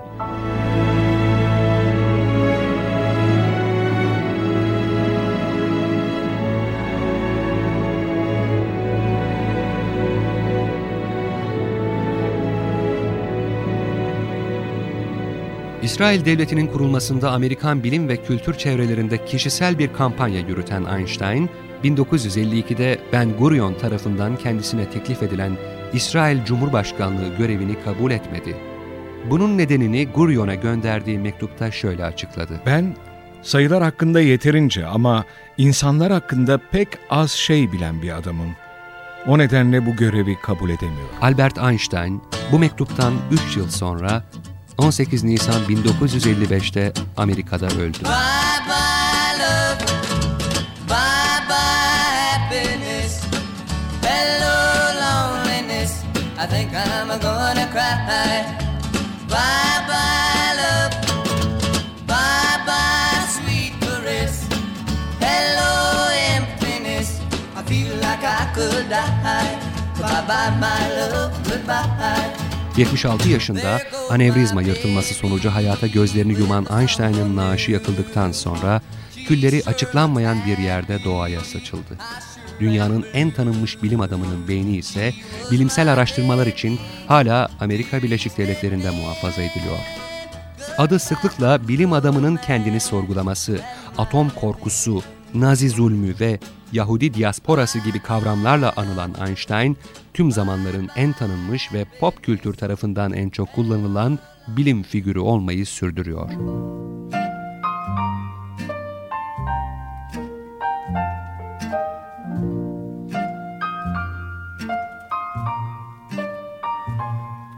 İsrail 15.85 16.25
Devleti'nin 16.25 16.67
kurulmasında 16.67 17.31
Amerikan 17.31 17.83
bilim 17.83 18.09
ve 18.09 18.17
kültür 18.17 18.53
çevrelerinde 18.53 19.25
kişisel 19.25 19.79
bir 19.79 19.93
kampanya 19.93 20.39
yürüten 20.39 20.85
Einstein, 20.97 21.49
1952'de 21.83 22.99
Ben 23.13 23.37
Gurion 23.37 23.73
tarafından 23.73 24.37
kendisine 24.37 24.89
teklif 24.89 25.23
edilen 25.23 25.57
İsrail 25.93 26.45
Cumhurbaşkanlığı 26.45 27.37
görevini 27.37 27.75
kabul 27.83 28.11
etmedi. 28.11 28.55
Bunun 29.29 29.57
nedenini 29.57 30.07
Gurion'a 30.07 30.55
gönderdiği 30.55 31.19
mektupta 31.19 31.71
şöyle 31.71 32.05
açıkladı. 32.05 32.61
Ben 32.65 32.95
sayılar 33.41 33.83
hakkında 33.83 34.21
yeterince 34.21 34.85
ama 34.85 35.25
insanlar 35.57 36.11
hakkında 36.11 36.59
pek 36.71 36.87
az 37.09 37.31
şey 37.31 37.71
bilen 37.71 38.01
bir 38.01 38.17
adamım. 38.17 38.55
O 39.27 39.37
nedenle 39.37 39.85
bu 39.85 39.95
görevi 39.95 40.35
kabul 40.41 40.69
edemiyorum. 40.69 41.15
Albert 41.21 41.57
Einstein 41.57 42.21
bu 42.51 42.59
mektuptan 42.59 43.13
3 43.49 43.57
yıl 43.57 43.69
sonra 43.69 44.23
18 44.77 45.23
Nisan 45.23 45.61
1955'te 45.67 46.91
Amerika'da 47.17 47.65
öldü. 47.65 48.03
Bye 48.03 48.09
bye 48.67 49.39
love, 49.39 49.79
bye 50.89 51.49
bye 51.49 52.29
happiness, 52.29 53.21
hello 54.01 54.55
loneliness. 55.01 55.91
I 56.39 56.47
think 56.47 56.69
I'm 56.73 57.19
gonna 57.21 57.67
cry. 57.71 58.45
Bye 59.29 59.87
bye 59.87 60.55
love, 60.57 60.93
bye 62.07 62.65
bye 62.67 63.27
sweet 63.35 63.73
caress, 63.81 64.43
hello 65.19 66.09
emptiness. 66.35 67.19
I 67.57 67.69
feel 67.69 67.95
like 67.95 68.23
I 68.23 68.53
could 68.55 68.89
die. 68.89 69.59
Bye 70.01 70.25
bye 70.27 70.57
my 70.59 70.89
love, 70.97 71.31
goodbye. 71.49 72.44
76 72.77 73.29
yaşında 73.29 73.81
anevrizma 74.09 74.61
yırtılması 74.61 75.13
sonucu 75.13 75.49
hayata 75.49 75.87
gözlerini 75.87 76.33
yuman 76.33 76.65
Einstein'ın 76.79 77.35
naaşı 77.35 77.71
yakıldıktan 77.71 78.31
sonra 78.31 78.81
külleri 79.27 79.63
açıklanmayan 79.65 80.37
bir 80.45 80.57
yerde 80.57 81.03
doğaya 81.03 81.41
saçıldı. 81.41 81.97
Dünyanın 82.59 83.05
en 83.13 83.31
tanınmış 83.31 83.83
bilim 83.83 84.01
adamının 84.01 84.47
beyni 84.47 84.77
ise 84.77 85.13
bilimsel 85.51 85.93
araştırmalar 85.93 86.47
için 86.47 86.79
hala 87.07 87.49
Amerika 87.59 88.03
Birleşik 88.03 88.37
Devletleri'nde 88.37 88.89
muhafaza 88.89 89.41
ediliyor. 89.41 89.79
Adı 90.77 90.99
sıklıkla 90.99 91.67
bilim 91.67 91.93
adamının 91.93 92.37
kendini 92.37 92.79
sorgulaması, 92.79 93.59
atom 93.97 94.29
korkusu, 94.29 95.03
Nazi 95.33 95.69
zulmü 95.69 96.19
ve 96.19 96.39
Yahudi 96.75 97.13
diasporası 97.13 97.79
gibi 97.79 97.99
kavramlarla 97.99 98.73
anılan 98.75 99.11
Einstein, 99.27 99.77
tüm 100.13 100.31
zamanların 100.31 100.89
en 100.95 101.13
tanınmış 101.13 101.73
ve 101.73 101.85
pop 101.99 102.23
kültür 102.23 102.53
tarafından 102.53 103.13
en 103.13 103.29
çok 103.29 103.53
kullanılan 103.53 104.19
bilim 104.47 104.83
figürü 104.83 105.19
olmayı 105.19 105.65
sürdürüyor. 105.65 106.29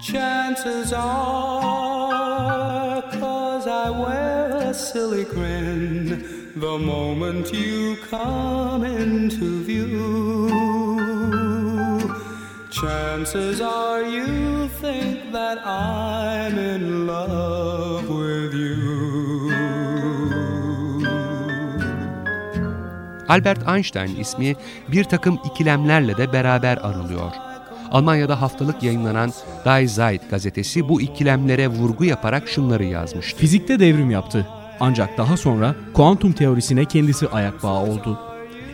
Chances 0.01 0.93
are, 0.93 2.21
cause 3.19 3.69
I 3.69 3.89
wear 3.89 4.69
a 4.69 4.73
silly 4.73 5.23
grin 5.23 6.36
the 6.59 6.77
moment 6.77 7.53
you 7.53 7.97
come 8.09 8.83
into 8.83 9.63
view. 9.63 10.49
Chances 12.71 13.61
are 13.61 14.03
you 14.03 14.67
think 14.81 15.31
that 15.31 15.57
I'm 15.65 16.57
in 16.57 17.07
love 17.07 18.09
with 18.09 18.53
you. 18.53 19.51
Albert 23.27 23.67
Einstein 23.67 24.15
ismi 24.15 24.55
bir 24.87 25.03
takım 25.03 25.39
ikilemlerle 25.45 26.17
de 26.17 26.33
beraber 26.33 26.77
anılıyor. 26.77 27.31
Almanya'da 27.91 28.41
haftalık 28.41 28.83
yayınlanan 28.83 29.31
Die 29.65 29.87
Zeit 29.87 30.29
gazetesi 30.29 30.89
bu 30.89 31.01
ikilemlere 31.01 31.67
vurgu 31.67 32.05
yaparak 32.05 32.47
şunları 32.47 32.83
yazmıştı. 32.83 33.37
Fizikte 33.37 33.79
devrim 33.79 34.11
yaptı. 34.11 34.47
Ancak 34.79 35.17
daha 35.17 35.37
sonra 35.37 35.75
kuantum 35.93 36.33
teorisine 36.33 36.85
kendisi 36.85 37.27
ayak 37.27 37.63
bağı 37.63 37.83
oldu. 37.83 38.19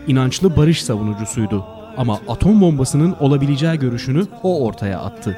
İnançlı 0.07 0.57
barış 0.57 0.83
savunucusuydu 0.83 1.65
ama 1.97 2.19
atom 2.27 2.61
bombasının 2.61 3.15
olabileceği 3.19 3.79
görüşünü 3.79 4.25
o 4.43 4.65
ortaya 4.65 4.99
attı. 4.99 5.37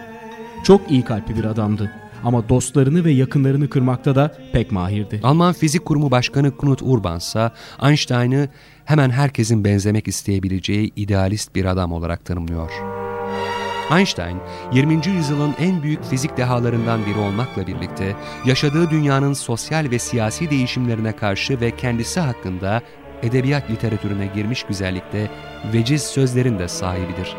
Çok 0.64 0.92
iyi 0.92 1.02
kalpli 1.02 1.36
bir 1.36 1.44
adamdı 1.44 1.92
ama 2.24 2.50
dostlarını 2.50 3.06
ve 3.06 3.12
yakınlarını 3.12 3.70
kırmakta 3.70 4.16
da 4.16 4.36
pek 4.52 4.72
mahirdi. 4.72 5.20
Alman 5.24 5.54
Fizik 5.54 5.86
Kurumu 5.86 6.12
Başkanı 6.12 6.58
Knut 6.58 6.82
Urban 6.82 7.18
ise 7.18 7.52
Einstein'ı 7.84 8.50
hemen 8.86 9.10
herkesin 9.10 9.66
benzemek 9.66 10.08
isteyebileceği 10.08 10.92
idealist 10.96 11.56
bir 11.56 11.66
adam 11.66 11.92
olarak 11.92 12.26
tanımlıyor. 12.26 12.72
Einstein, 13.92 14.42
20. 14.72 15.08
yüzyılın 15.08 15.56
en 15.60 15.84
büyük 15.84 16.04
fizik 16.04 16.38
dehalarından 16.38 17.06
biri 17.06 17.20
olmakla 17.20 17.68
birlikte 17.68 18.16
yaşadığı 18.46 18.90
dünyanın 18.90 19.34
sosyal 19.34 19.92
ve 19.92 20.00
siyasi 20.00 20.50
değişimlerine 20.50 21.12
karşı 21.12 21.62
ve 21.62 21.72
kendisi 21.72 22.20
hakkında 22.20 22.82
edebiyat 23.24 23.70
literatürüne 23.70 24.26
girmiş 24.36 24.64
güzellikte 24.64 25.30
veciz 25.74 26.04
sözlerin 26.04 26.60
de 26.60 26.68
sahibidir. 26.68 27.36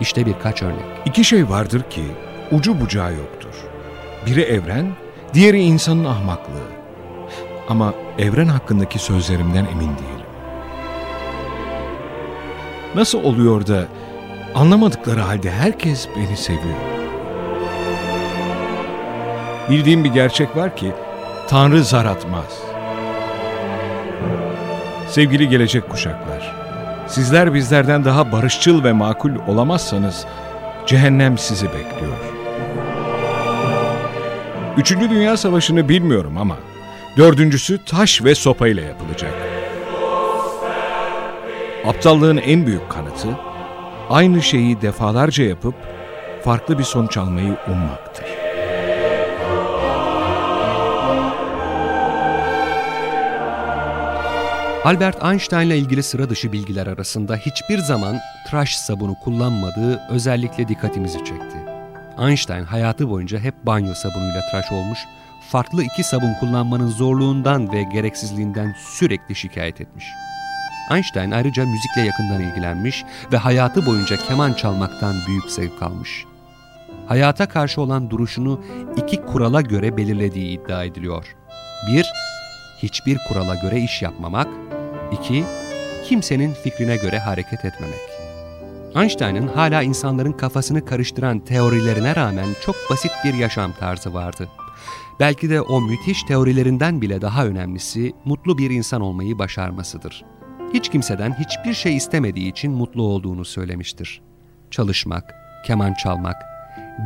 İşte 0.00 0.26
birkaç 0.26 0.62
örnek. 0.62 0.84
İki 1.06 1.24
şey 1.24 1.48
vardır 1.48 1.82
ki 1.90 2.04
ucu 2.50 2.80
bucağı 2.80 3.14
yoktur. 3.14 3.54
Biri 4.26 4.40
evren, 4.40 4.86
diğeri 5.34 5.62
insanın 5.62 6.04
ahmaklığı. 6.04 6.68
Ama 7.68 7.94
evren 8.18 8.48
hakkındaki 8.48 8.98
sözlerimden 8.98 9.64
emin 9.64 9.88
değilim. 9.88 10.26
Nasıl 12.94 13.24
oluyor 13.24 13.66
da 13.66 13.88
anlamadıkları 14.54 15.20
halde 15.20 15.50
herkes 15.50 16.08
beni 16.16 16.36
seviyor? 16.36 16.76
Bildiğim 19.70 20.04
bir 20.04 20.08
gerçek 20.08 20.56
var 20.56 20.76
ki 20.76 20.92
Tanrı 21.48 21.84
zar 21.84 22.04
atmaz. 22.04 22.58
Sevgili 25.08 25.48
gelecek 25.48 25.90
kuşaklar, 25.90 26.56
sizler 27.06 27.54
bizlerden 27.54 28.04
daha 28.04 28.32
barışçıl 28.32 28.84
ve 28.84 28.92
makul 28.92 29.30
olamazsanız 29.48 30.26
cehennem 30.86 31.38
sizi 31.38 31.66
bekliyor. 31.66 32.18
Üçüncü 34.76 35.10
Dünya 35.10 35.36
Savaşı'nı 35.36 35.88
bilmiyorum 35.88 36.38
ama 36.38 36.56
dördüncüsü 37.16 37.84
taş 37.84 38.24
ve 38.24 38.34
sopayla 38.34 38.82
yapılacak. 38.82 39.34
Aptallığın 41.86 42.36
en 42.36 42.66
büyük 42.66 42.90
kanıtı 42.90 43.28
aynı 44.10 44.42
şeyi 44.42 44.80
defalarca 44.80 45.44
yapıp 45.44 45.74
farklı 46.44 46.78
bir 46.78 46.84
sonuç 46.84 47.16
almayı 47.16 47.56
ummaktır. 47.68 48.24
Albert 54.84 55.24
Einstein 55.24 55.66
ile 55.66 55.78
ilgili 55.78 56.02
sıra 56.02 56.30
dışı 56.30 56.52
bilgiler 56.52 56.86
arasında 56.86 57.36
hiçbir 57.36 57.78
zaman 57.78 58.16
tıraş 58.46 58.76
sabunu 58.76 59.14
kullanmadığı 59.24 60.00
özellikle 60.10 60.68
dikkatimizi 60.68 61.18
çekti. 61.18 61.56
Einstein 62.18 62.64
hayatı 62.64 63.10
boyunca 63.10 63.38
hep 63.38 63.54
banyo 63.66 63.94
sabunuyla 63.94 64.40
tıraş 64.50 64.72
olmuş, 64.72 64.98
farklı 65.50 65.84
iki 65.84 66.04
sabun 66.04 66.34
kullanmanın 66.40 66.88
zorluğundan 66.88 67.72
ve 67.72 67.82
gereksizliğinden 67.82 68.74
sürekli 68.78 69.34
şikayet 69.34 69.80
etmiş. 69.80 70.04
Einstein 70.94 71.30
ayrıca 71.30 71.66
müzikle 71.66 72.02
yakından 72.02 72.40
ilgilenmiş 72.40 73.04
ve 73.32 73.36
hayatı 73.36 73.86
boyunca 73.86 74.16
keman 74.16 74.52
çalmaktan 74.52 75.14
büyük 75.26 75.50
zevk 75.50 75.82
almış. 75.82 76.24
Hayata 77.06 77.48
karşı 77.48 77.80
olan 77.80 78.10
duruşunu 78.10 78.60
iki 78.96 79.16
kurala 79.16 79.60
göre 79.60 79.96
belirlediği 79.96 80.58
iddia 80.58 80.84
ediliyor. 80.84 81.36
1- 81.88 82.04
Hiçbir 82.78 83.18
kurala 83.28 83.54
göre 83.54 83.80
iş 83.80 84.02
yapmamak. 84.02 84.48
2- 85.12 85.44
Kimsenin 86.08 86.52
fikrine 86.52 86.96
göre 86.96 87.18
hareket 87.18 87.64
etmemek. 87.64 88.00
Einstein'ın 88.96 89.48
hala 89.48 89.82
insanların 89.82 90.32
kafasını 90.32 90.84
karıştıran 90.84 91.40
teorilerine 91.40 92.16
rağmen 92.16 92.46
çok 92.64 92.76
basit 92.90 93.12
bir 93.24 93.34
yaşam 93.34 93.72
tarzı 93.72 94.14
vardı. 94.14 94.48
Belki 95.20 95.50
de 95.50 95.60
o 95.60 95.80
müthiş 95.80 96.22
teorilerinden 96.22 97.02
bile 97.02 97.20
daha 97.20 97.46
önemlisi 97.46 98.12
mutlu 98.24 98.58
bir 98.58 98.70
insan 98.70 99.00
olmayı 99.00 99.38
başarmasıdır. 99.38 100.24
Hiç 100.74 100.88
kimseden 100.88 101.34
hiçbir 101.38 101.74
şey 101.74 101.96
istemediği 101.96 102.50
için 102.50 102.72
mutlu 102.72 103.02
olduğunu 103.02 103.44
söylemiştir. 103.44 104.22
Çalışmak, 104.70 105.34
keman 105.66 105.94
çalmak, 105.94 106.36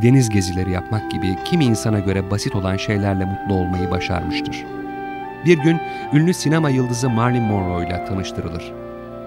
deniz 0.03 0.29
gezileri 0.29 0.71
yapmak 0.71 1.11
gibi 1.11 1.37
kimi 1.45 1.65
insana 1.65 1.99
göre 1.99 2.31
basit 2.31 2.55
olan 2.55 2.77
şeylerle 2.77 3.25
mutlu 3.25 3.55
olmayı 3.55 3.91
başarmıştır. 3.91 4.65
Bir 5.45 5.57
gün 5.57 5.79
ünlü 6.13 6.33
sinema 6.33 6.69
yıldızı 6.69 7.09
Marilyn 7.09 7.43
Monroe 7.43 7.87
ile 7.87 8.05
tanıştırılır. 8.05 8.71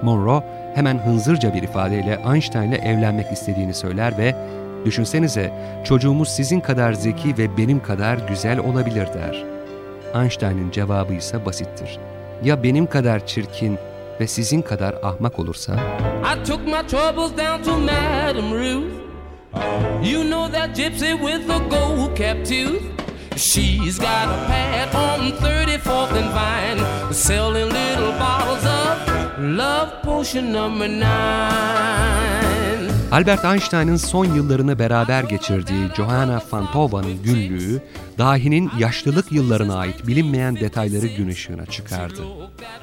Monroe 0.03 0.45
hemen 0.75 0.99
hınzırca 0.99 1.55
bir 1.55 1.63
ifadeyle 1.63 2.23
Einstein 2.33 2.71
ile 2.71 2.77
evlenmek 2.77 3.33
istediğini 3.33 3.75
söyler 3.75 4.19
ve 4.19 4.35
Düşünsenize 4.85 5.53
çocuğumuz 5.85 6.29
sizin 6.29 6.61
kadar 6.61 6.93
zeki 6.93 7.39
ve 7.39 7.57
benim 7.57 7.83
kadar 7.83 8.19
güzel 8.29 8.59
olabilir 8.59 9.07
der. 9.15 9.45
Einstein'ın 10.15 10.71
cevabı 10.71 11.15
ise 11.15 11.47
basittir. 11.47 11.99
Ya 12.45 12.63
benim 12.63 12.87
kadar 12.87 13.27
çirkin 13.27 13.79
ve 14.21 14.27
sizin 14.27 14.63
kadar 14.63 14.95
ahmak 15.03 15.39
olursa? 15.39 15.73
I 16.25 16.45
took 16.45 16.67
my 16.67 16.83
troubles 16.89 17.37
down 17.37 17.63
to 17.63 17.79
Madame 17.79 18.53
Ruth. 18.53 18.93
You 20.03 20.25
know 20.25 20.53
that 20.53 20.77
gypsy 20.77 21.15
with 21.15 21.47
the 21.47 21.59
gold 21.71 22.17
cap 22.17 22.37
tooth. 22.45 22.83
She's 23.37 23.99
got 23.99 24.29
a 24.29 24.47
pad 24.47 24.95
on 24.95 25.33
34th 25.33 26.13
and 26.13 26.31
Vine, 26.35 27.13
selling 27.13 27.71
little 27.71 28.13
bottles 28.19 28.65
of 28.65 29.39
love 29.39 30.03
potion 30.03 30.53
number 30.53 30.89
nine. 30.89 32.40
Albert 33.13 33.45
Einstein'ın 33.45 33.97
son 33.97 34.25
yıllarını 34.25 34.79
beraber 34.79 35.25
geçirdiği 35.25 35.89
Johanna 35.97 36.41
Fantova'nın 36.41 37.23
günlüğü, 37.23 37.83
dahinin 38.19 38.71
yaşlılık 38.79 39.33
yıllarına 39.33 39.75
ait 39.75 40.07
bilinmeyen 40.07 40.57
detayları 40.57 41.07
gün 41.07 41.29
ışığına 41.29 41.67
çıkardı. 41.67 42.23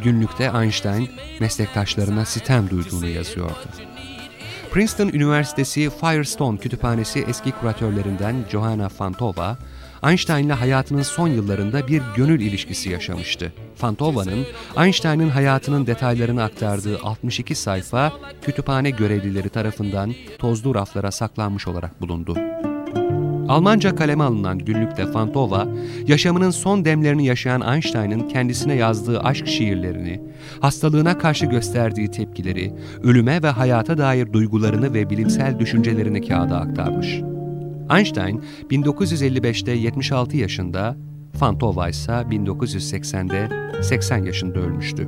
Günlükte 0.04 0.52
Einstein, 0.62 1.10
meslektaşlarına 1.40 2.26
sitem 2.26 2.70
duyduğunu 2.70 3.08
yazıyordu. 3.08 3.68
Princeton 4.72 5.08
Üniversitesi 5.08 5.90
Firestone 5.90 6.58
Kütüphanesi 6.58 7.26
eski 7.30 7.52
kuratörlerinden 7.52 8.36
Johanna 8.52 8.90
Fantova, 8.90 9.58
Einstein'la 10.04 10.62
hayatının 10.62 11.02
son 11.02 11.28
yıllarında 11.28 11.88
bir 11.88 12.02
gönül 12.16 12.42
ilişkisi 12.42 12.90
yaşamıştı. 12.90 13.54
Fantova'nın 13.76 14.46
Einstein'ın 14.78 15.30
hayatının 15.30 15.88
detaylarını 15.88 16.44
aktardığı 16.44 17.00
62 17.00 17.56
sayfa 17.56 18.14
kütüphane 18.42 18.90
görevlileri 18.90 19.50
tarafından 19.50 20.14
tozlu 20.38 20.76
raflara 20.76 21.12
saklanmış 21.12 21.68
olarak 21.68 22.02
bulundu. 22.02 22.38
Almanca 23.48 23.96
kaleme 23.96 24.24
alınan 24.24 24.60
günlükte 24.60 25.12
Fantova, 25.12 25.68
yaşamının 26.08 26.52
son 26.52 26.86
demlerini 26.86 27.26
yaşayan 27.26 27.74
Einstein'ın 27.74 28.28
kendisine 28.28 28.76
yazdığı 28.76 29.20
aşk 29.20 29.48
şiirlerini, 29.48 30.22
hastalığına 30.62 31.18
karşı 31.18 31.46
gösterdiği 31.46 32.12
tepkileri, 32.12 32.74
ölüme 33.04 33.44
ve 33.44 33.50
hayata 33.50 33.98
dair 33.98 34.34
duygularını 34.34 34.94
ve 34.94 35.10
bilimsel 35.10 35.60
düşüncelerini 35.60 36.28
kağıda 36.28 36.58
aktarmış. 36.58 37.22
Einstein 37.90 38.44
1955'te 38.70 39.72
76 39.72 40.38
yaşında, 40.38 40.98
Fantova 41.34 41.90
ise 41.90 42.12
1980'de 42.12 43.50
80 43.84 44.24
yaşında 44.24 44.60
ölmüştü. 44.60 45.08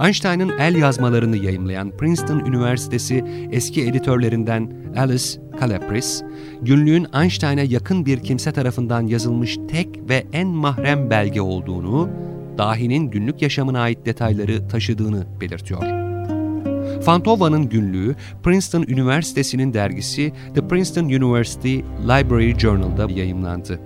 Einstein'ın 0.00 0.58
el 0.58 0.74
yazmalarını 0.74 1.36
yayımlayan 1.36 1.96
Princeton 1.96 2.38
Üniversitesi 2.38 3.24
eski 3.50 3.86
editörlerinden 3.86 4.72
Alice 4.96 5.40
Calapris, 5.60 6.22
günlüğün 6.62 7.06
Einstein'a 7.14 7.62
yakın 7.62 8.06
bir 8.06 8.20
kimse 8.20 8.52
tarafından 8.52 9.06
yazılmış 9.06 9.58
tek 9.68 10.08
ve 10.08 10.26
en 10.32 10.48
mahrem 10.48 11.10
belge 11.10 11.40
olduğunu, 11.40 12.08
dahinin 12.58 13.10
günlük 13.10 13.42
yaşamına 13.42 13.80
ait 13.80 14.06
detayları 14.06 14.68
taşıdığını 14.68 15.26
belirtiyor. 15.40 15.99
Fantova'nın 17.04 17.68
günlüğü 17.68 18.16
Princeton 18.42 18.82
Üniversitesi'nin 18.82 19.74
dergisi 19.74 20.32
The 20.54 20.68
Princeton 20.68 21.04
University 21.04 21.78
Library 22.02 22.58
Journal'da 22.58 23.12
yayımlandı. 23.12 23.80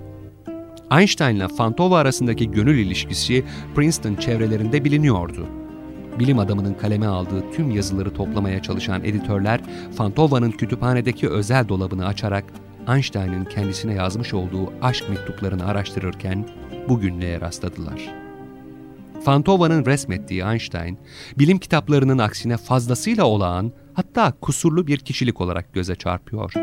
Einstein'la 0.91 1.47
Fantova 1.47 1.97
arasındaki 1.97 2.51
gönül 2.51 2.77
ilişkisi 2.77 3.43
Princeton 3.75 4.15
çevrelerinde 4.15 4.85
biliniyordu. 4.85 5.47
Bilim 6.19 6.39
adamının 6.39 6.73
kaleme 6.73 7.07
aldığı 7.07 7.51
tüm 7.51 7.71
yazıları 7.71 8.13
toplamaya 8.13 8.61
çalışan 8.61 9.03
editörler, 9.03 9.61
Fantova'nın 9.97 10.51
kütüphanedeki 10.51 11.29
özel 11.29 11.69
dolabını 11.69 12.05
açarak 12.05 12.43
Einstein'ın 12.89 13.45
kendisine 13.45 13.93
yazmış 13.93 14.33
olduğu 14.33 14.73
aşk 14.81 15.09
mektuplarını 15.09 15.65
araştırırken 15.65 16.45
bu 16.89 16.99
günlüğe 16.99 17.41
rastladılar. 17.41 18.24
Fantova'nın 19.25 19.85
resmettiği 19.85 20.41
Einstein, 20.41 20.97
bilim 21.39 21.57
kitaplarının 21.57 22.17
aksine 22.17 22.57
fazlasıyla 22.57 23.25
olağan, 23.25 23.71
hatta 23.93 24.31
kusurlu 24.41 24.87
bir 24.87 24.97
kişilik 24.97 25.41
olarak 25.41 25.73
göze 25.73 25.95
çarpıyor. 25.95 26.53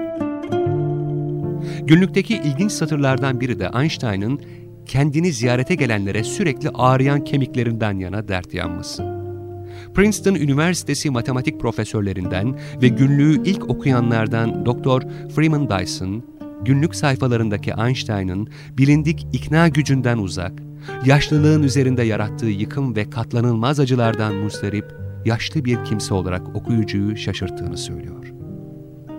Günlükteki 1.82 2.34
ilginç 2.34 2.72
satırlardan 2.72 3.40
biri 3.40 3.60
de 3.60 3.70
Einstein'ın 3.74 4.40
kendini 4.86 5.32
ziyarete 5.32 5.74
gelenlere 5.74 6.24
sürekli 6.24 6.70
ağrıyan 6.74 7.24
kemiklerinden 7.24 7.98
yana 7.98 8.28
dert 8.28 8.54
yanması. 8.54 9.02
Princeton 9.94 10.34
Üniversitesi 10.34 11.10
matematik 11.10 11.60
profesörlerinden 11.60 12.58
ve 12.82 12.88
günlüğü 12.88 13.42
ilk 13.44 13.70
okuyanlardan 13.70 14.66
Dr. 14.66 15.28
Freeman 15.34 15.70
Dyson, 15.70 16.24
günlük 16.64 16.94
sayfalarındaki 16.94 17.72
Einstein'ın 17.86 18.48
bilindik 18.78 19.26
ikna 19.32 19.68
gücünden 19.68 20.18
uzak, 20.18 20.71
yaşlılığın 21.04 21.62
üzerinde 21.62 22.02
yarattığı 22.02 22.46
yıkım 22.46 22.96
ve 22.96 23.10
katlanılmaz 23.10 23.80
acılardan 23.80 24.34
mustarip, 24.34 24.86
yaşlı 25.24 25.64
bir 25.64 25.84
kimse 25.84 26.14
olarak 26.14 26.56
okuyucuyu 26.56 27.16
şaşırttığını 27.16 27.76
söylüyor. 27.76 28.32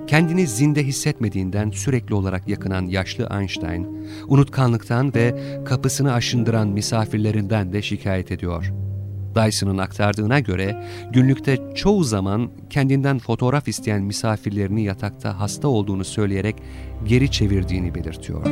Kendini 0.07 0.47
zinde 0.47 0.83
hissetmediğinden 0.83 1.71
sürekli 1.71 2.15
olarak 2.15 2.47
yakınan 2.47 2.85
yaşlı 2.85 3.29
Einstein, 3.39 4.07
unutkanlıktan 4.27 5.13
ve 5.15 5.35
kapısını 5.65 6.13
aşındıran 6.13 6.67
misafirlerinden 6.67 7.73
de 7.73 7.81
şikayet 7.81 8.31
ediyor. 8.31 8.73
Dyson'ın 9.35 9.77
aktardığına 9.77 10.39
göre 10.39 10.85
günlükte 11.11 11.57
çoğu 11.75 12.03
zaman 12.03 12.51
kendinden 12.69 13.19
fotoğraf 13.19 13.67
isteyen 13.67 14.01
misafirlerini 14.01 14.83
yatakta 14.83 15.39
hasta 15.39 15.67
olduğunu 15.67 16.03
söyleyerek 16.03 16.55
geri 17.05 17.31
çevirdiğini 17.31 17.95
belirtiyor. 17.95 18.45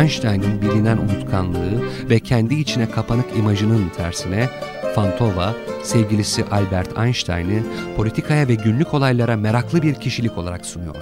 Einstein'ın 0.00 0.62
bilinen 0.62 0.96
unutkanlığı 0.98 1.82
ve 2.10 2.20
kendi 2.20 2.54
içine 2.54 2.90
kapanık 2.90 3.36
imajının 3.36 3.88
tersine 3.96 4.48
Fantova, 4.94 5.54
sevgilisi 5.82 6.44
Albert 6.50 6.98
Einstein'ı 6.98 7.62
politikaya 7.96 8.48
ve 8.48 8.54
günlük 8.54 8.94
olaylara 8.94 9.36
meraklı 9.36 9.82
bir 9.82 9.94
kişilik 9.94 10.38
olarak 10.38 10.66
sunuyor. 10.66 10.96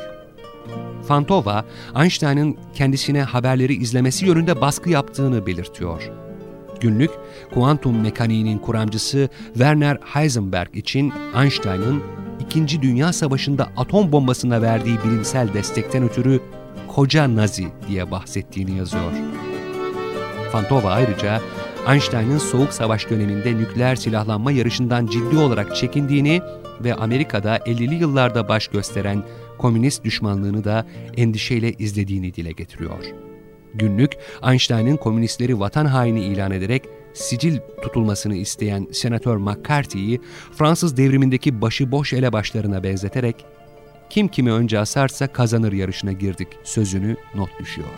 Fantova, 1.09 1.65
Einstein'ın 1.97 2.57
kendisine 2.75 3.23
haberleri 3.23 3.75
izlemesi 3.75 4.27
yönünde 4.27 4.61
baskı 4.61 4.91
yaptığını 4.91 5.47
belirtiyor. 5.47 6.11
Günlük, 6.81 7.11
kuantum 7.55 8.01
mekaniğinin 8.01 8.59
kuramcısı 8.59 9.29
Werner 9.55 9.99
Heisenberg 10.05 10.77
için 10.77 11.13
Einstein'ın 11.43 12.03
İkinci 12.41 12.83
Dünya 12.83 13.13
Savaşı'nda 13.13 13.69
atom 13.77 14.13
bombasına 14.13 14.63
verdiği 14.63 14.99
bilimsel 15.05 15.55
destekten 15.55 16.03
ötürü 16.03 16.41
koca 16.99 17.37
Nazi 17.37 17.67
diye 17.89 18.11
bahsettiğini 18.11 18.79
yazıyor. 18.79 19.13
Fantova 20.53 20.91
ayrıca 20.91 21.41
Einstein'ın 21.89 22.39
Soğuk 22.39 22.73
Savaş 22.73 23.11
döneminde 23.11 23.57
nükleer 23.57 23.97
silahlanma 23.97 24.53
yarışından 24.53 25.07
ciddi 25.07 25.39
olarak 25.39 25.77
çekindiğini 25.77 26.41
ve 26.85 26.95
Amerika'da 26.95 27.57
50'li 27.57 27.95
yıllarda 27.95 28.49
baş 28.49 28.69
gösteren 28.69 29.23
komünist 29.59 30.05
düşmanlığını 30.05 30.65
da 30.65 30.87
endişeyle 31.17 31.73
izlediğini 31.73 32.35
dile 32.35 32.53
getiriyor. 32.53 33.05
Günlük, 33.75 34.13
Einstein'ın 34.51 34.97
komünistleri 34.97 35.61
vatan 35.61 35.87
haini 35.87 36.25
ilan 36.25 36.51
ederek 36.51 36.83
sicil 37.15 37.59
tutulmasını 37.83 38.35
isteyen 38.35 38.87
Senatör 38.93 39.37
McCarthy'yi 39.37 40.21
Fransız 40.53 40.97
devrimindeki 40.97 41.61
başıboş 41.61 42.13
elebaşlarına 42.13 42.83
benzeterek 42.83 43.47
kim 44.11 44.29
kimi 44.29 44.53
önce 44.53 44.79
asarsa 44.79 45.27
kazanır 45.27 45.73
yarışına 45.73 46.13
girdik 46.13 46.49
sözünü 46.65 47.17
not 47.35 47.51
düşüyor. 47.61 47.89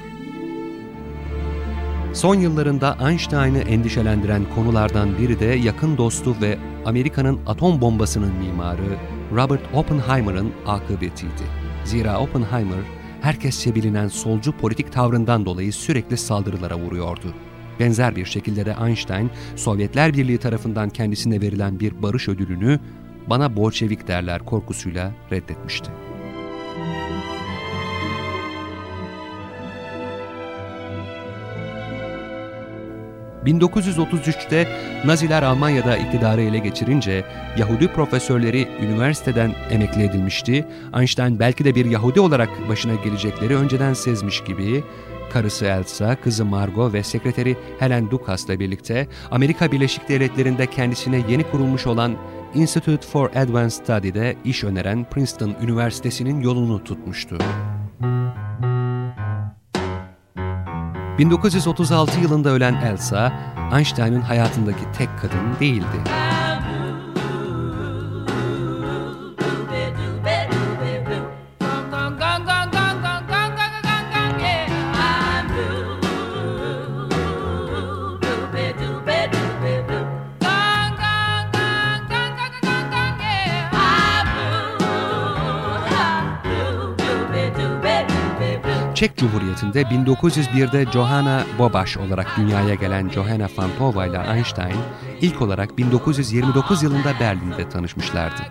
Son 2.13 2.35
yıllarında 2.35 2.99
Einstein'ı 3.09 3.59
endişelendiren 3.59 4.43
konulardan 4.55 5.19
biri 5.19 5.41
de 5.41 5.45
yakın 5.45 5.97
dostu 5.97 6.37
ve 6.43 6.59
Amerika'nın 6.85 7.41
atom 7.47 7.81
bombasının 7.81 8.33
mimarı 8.35 8.97
Robert 9.33 9.75
Oppenheimer'ın 9.75 10.53
akıbetiydi. 10.67 11.43
Zira 11.85 12.21
Oppenheimer, 12.21 12.81
herkesçe 13.21 13.75
bilinen 13.75 14.09
solcu 14.09 14.53
politik 14.53 14.93
tavrından 14.93 15.47
dolayı 15.47 15.73
sürekli 15.73 16.17
saldırılara 16.17 16.79
vuruyordu. 16.79 17.35
Benzer 17.81 18.17
bir 18.17 18.25
şekilde 18.25 18.67
de 18.67 18.77
Einstein, 18.87 19.31
Sovyetler 19.57 20.15
Birliği 20.15 20.39
tarafından 20.39 20.91
kendisine 20.91 21.41
verilen 21.41 21.81
bir 21.81 22.03
barış 22.03 22.29
ödülünü 22.29 22.81
bana 23.31 23.57
Bolşevik 23.57 24.09
derler 24.09 24.45
korkusuyla 24.45 25.13
reddetmişti. 25.33 25.91
1933'te 33.47 34.69
Naziler 35.05 35.43
Almanya'da 35.43 35.97
iktidarı 35.97 36.43
ele 36.43 36.59
geçirince 36.59 37.25
Yahudi 37.59 37.89
profesörleri 37.89 38.69
üniversiteden 38.83 39.55
emekli 39.71 40.03
edilmişti. 40.03 40.67
Einstein 40.99 41.39
belki 41.39 41.65
de 41.65 41.75
bir 41.75 41.85
Yahudi 41.85 42.21
olarak 42.21 42.69
başına 42.69 42.95
gelecekleri 42.95 43.57
önceden 43.57 43.95
sezmiş 43.95 44.45
gibi 44.45 44.85
karısı 45.33 45.65
Elsa, 45.65 46.17
kızı 46.17 46.45
Margot 46.45 46.93
ve 46.93 47.03
sekreteri 47.03 47.57
Helen 47.79 48.11
Dukas'la 48.11 48.61
birlikte 48.61 49.09
Amerika 49.31 49.73
Birleşik 49.73 50.09
Devletleri'nde 50.09 50.67
kendisine 50.67 51.23
yeni 51.29 51.43
kurulmuş 51.43 51.87
olan 51.87 52.17
Institute 52.55 53.07
for 53.07 53.31
Advanced 53.37 53.85
Study'de 53.85 54.37
iş 54.45 54.65
öneren 54.65 55.05
Princeton 55.05 55.55
Üniversitesi'nin 55.63 56.41
yolunu 56.41 56.85
tutmuştu. 56.85 57.39
1936 61.19 62.21
yılında 62.21 62.49
ölen 62.49 62.75
Elsa, 62.75 63.33
Einstein'ın 63.73 64.21
hayatındaki 64.21 64.93
tek 64.99 65.09
kadın 65.23 65.61
değildi. 65.61 66.01
Çek 89.01 89.17
Cumhuriyeti'nde 89.17 89.83
1901'de 89.83 90.93
Johanna 90.93 91.45
Bobaş 91.59 91.97
olarak 91.97 92.27
dünyaya 92.37 92.75
gelen 92.75 93.09
Johanna 93.09 93.49
Fantova 93.49 94.07
ile 94.07 94.19
Einstein 94.35 94.77
ilk 95.21 95.43
olarak 95.43 95.79
1929 95.79 96.83
yılında 96.83 97.21
Berlin'de 97.21 97.69
tanışmışlardı. 97.69 98.43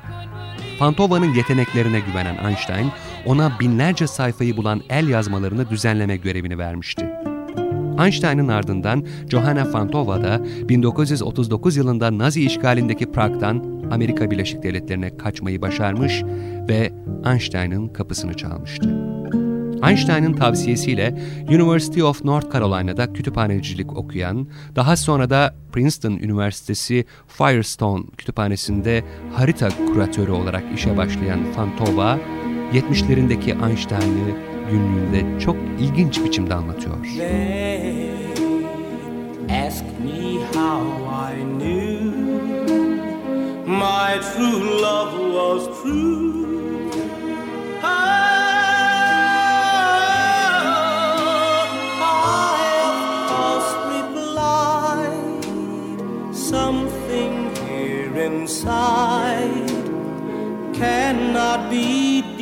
Fantova'nın 0.80 1.34
yeteneklerine 1.34 2.00
güvenen 2.00 2.46
Einstein, 2.46 2.92
ona 3.26 3.60
binlerce 3.60 4.08
sayfayı 4.08 4.58
bulan 4.58 4.82
el 4.90 5.08
yazmalarını 5.08 5.70
düzenleme 5.70 6.18
görevini 6.18 6.58
vermişti. 6.58 7.10
Einstein'ın 8.00 8.48
ardından 8.48 9.06
Johanna 9.30 9.66
Fantova 9.66 10.24
da 10.24 10.42
1939 10.70 11.78
yılında 11.78 12.18
Nazi 12.18 12.46
işgalindeki 12.46 13.12
Prag'dan 13.12 13.82
Amerika 13.92 14.32
Birleşik 14.32 14.64
Devletleri'ne 14.64 15.18
kaçmayı 15.18 15.62
başarmış 15.62 16.24
ve 16.70 16.92
Einstein'ın 17.26 17.88
kapısını 17.88 18.34
çalmıştı. 18.34 19.10
Einstein'ın 19.84 20.34
tavsiyesiyle 20.34 21.15
University 21.50 22.04
of 22.04 22.26
North 22.26 22.54
Carolina'da 22.54 23.13
kütüphanecilik 23.13 23.98
okuyan, 23.98 24.48
daha 24.76 24.98
sonra 24.98 25.30
da 25.30 25.56
Princeton 25.72 26.12
Üniversitesi 26.12 27.06
Firestone 27.28 28.04
Kütüphanesi'nde 28.18 29.04
harita 29.34 29.70
kuratörü 29.94 30.32
olarak 30.32 30.63
işe 30.76 30.98
başlayan 30.98 31.39
Fantova, 31.52 32.20
70'lerindeki 32.74 33.70
Einstein'ı 33.70 34.32
günlüğünde 34.72 35.39
çok 35.39 35.56
ilginç 35.80 36.24
biçimde 36.24 36.54
anlatıyor. 36.54 36.96
ask 39.50 39.84
me 40.04 40.38
how 40.54 40.84
I 41.10 41.44
knew 41.58 42.00
my 43.65 44.20
true 44.36 44.82
love 44.82 45.13
was 45.34 45.82
true. 45.82 46.38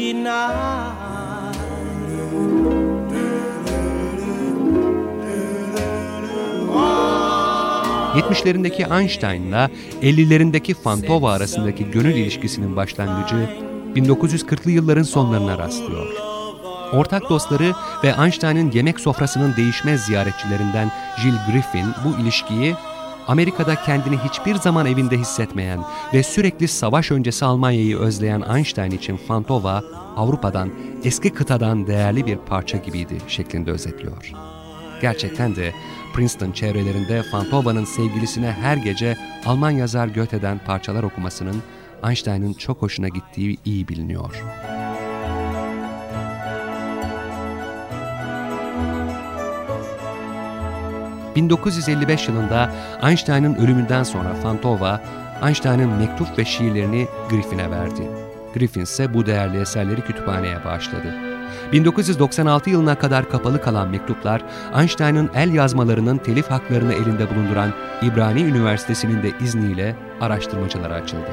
Denied. 0.07 1.07
70'lerindeki 8.17 8.99
Einstein'la 8.99 9.69
50'lerindeki 10.01 10.73
Fantova 10.73 11.31
arasındaki 11.31 11.91
gönül 11.91 12.15
ilişkisinin 12.15 12.75
başlangıcı 12.75 13.49
1940'lı 13.95 14.71
yılların 14.71 15.03
sonlarına 15.03 15.57
rastlıyor. 15.57 16.07
Ortak 16.93 17.29
dostları 17.29 17.73
ve 18.03 18.13
Einstein'ın 18.23 18.71
yemek 18.71 18.99
sofrasının 18.99 19.55
değişmez 19.55 20.05
ziyaretçilerinden 20.05 20.91
Jill 21.17 21.35
Griffin 21.51 21.85
bu 22.05 22.21
ilişkiyi 22.21 22.75
Amerika'da 23.27 23.75
kendini 23.75 24.17
hiçbir 24.17 24.55
zaman 24.55 24.85
evinde 24.85 25.17
hissetmeyen 25.17 25.79
ve 26.13 26.23
sürekli 26.23 26.67
savaş 26.67 27.11
öncesi 27.11 27.45
Almanya'yı 27.45 27.97
özleyen 27.97 28.41
Einstein 28.55 28.91
için 28.91 29.17
Fantova, 29.17 29.83
Avrupa'dan, 30.15 30.69
eski 31.03 31.29
kıtadan 31.29 31.87
değerli 31.87 32.25
bir 32.25 32.37
parça 32.37 32.77
gibiydi 32.77 33.17
şeklinde 33.27 33.71
özetliyor. 33.71 34.31
Gerçekten 35.01 35.55
de 35.55 35.73
Princeton 36.13 36.51
çevrelerinde 36.51 37.23
Fantova'nın 37.23 37.85
sevgilisine 37.85 38.51
her 38.51 38.77
gece 38.77 39.17
Alman 39.45 39.71
yazar 39.71 40.07
Goethe'den 40.07 40.59
parçalar 40.65 41.03
okumasının 41.03 41.63
Einstein'ın 42.07 42.53
çok 42.53 42.81
hoşuna 42.81 43.07
gittiği 43.07 43.57
iyi 43.65 43.87
biliniyor. 43.87 44.43
1955 51.37 52.27
yılında 52.27 52.71
Einstein'ın 53.03 53.55
ölümünden 53.55 54.03
sonra 54.03 54.33
Fantova, 54.33 55.01
Einstein'ın 55.43 55.89
mektup 55.89 56.37
ve 56.37 56.45
şiirlerini 56.45 57.07
Griffin'e 57.29 57.71
verdi. 57.71 58.01
Griffin 58.53 58.81
ise 58.81 59.13
bu 59.13 59.25
değerli 59.25 59.59
eserleri 59.59 60.01
kütüphaneye 60.01 60.65
bağışladı. 60.65 61.15
1996 61.71 62.69
yılına 62.69 62.95
kadar 62.95 63.29
kapalı 63.29 63.61
kalan 63.61 63.89
mektuplar, 63.89 64.41
Einstein'ın 64.79 65.29
el 65.35 65.53
yazmalarının 65.53 66.17
telif 66.17 66.51
haklarını 66.51 66.93
elinde 66.93 67.35
bulunduran 67.35 67.73
İbrani 68.01 68.41
Üniversitesi'nin 68.41 69.23
de 69.23 69.31
izniyle 69.43 69.95
araştırmacılara 70.21 70.93
açıldı. 70.93 71.29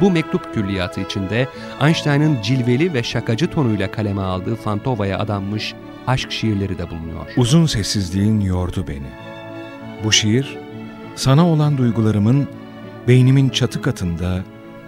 Bu 0.00 0.10
mektup 0.10 0.54
külliyatı 0.54 1.00
içinde 1.00 1.48
Einstein'ın 1.82 2.42
cilveli 2.42 2.94
ve 2.94 3.02
şakacı 3.02 3.50
tonuyla 3.50 3.90
kaleme 3.90 4.22
aldığı 4.22 4.56
Fantova'ya 4.56 5.18
adanmış 5.18 5.74
aşk 6.06 6.32
şiirleri 6.32 6.78
de 6.78 6.90
bulunuyor. 6.90 7.26
Uzun 7.36 7.66
sessizliğin 7.66 8.40
yordu 8.40 8.84
beni. 8.88 9.10
Bu 10.04 10.12
şiir, 10.12 10.58
sana 11.16 11.48
olan 11.48 11.78
duygularımın 11.78 12.48
beynimin 13.08 13.48
çatı 13.48 13.82
katında 13.82 14.42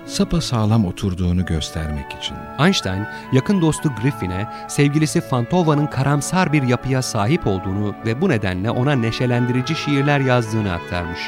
sapa 0.07 0.41
sağlam 0.41 0.87
oturduğunu 0.87 1.45
göstermek 1.47 2.13
için. 2.13 2.37
Einstein, 2.59 3.07
yakın 3.33 3.61
dostu 3.61 3.93
Griffin'e 4.03 4.49
sevgilisi 4.69 5.21
Fantova'nın 5.21 5.87
karamsar 5.87 6.53
bir 6.53 6.63
yapıya 6.63 7.03
sahip 7.03 7.47
olduğunu 7.47 7.95
ve 8.07 8.21
bu 8.21 8.29
nedenle 8.29 8.71
ona 8.71 8.93
neşelendirici 8.93 9.75
şiirler 9.75 10.21
yazdığını 10.21 10.73
aktarmış. 10.73 11.21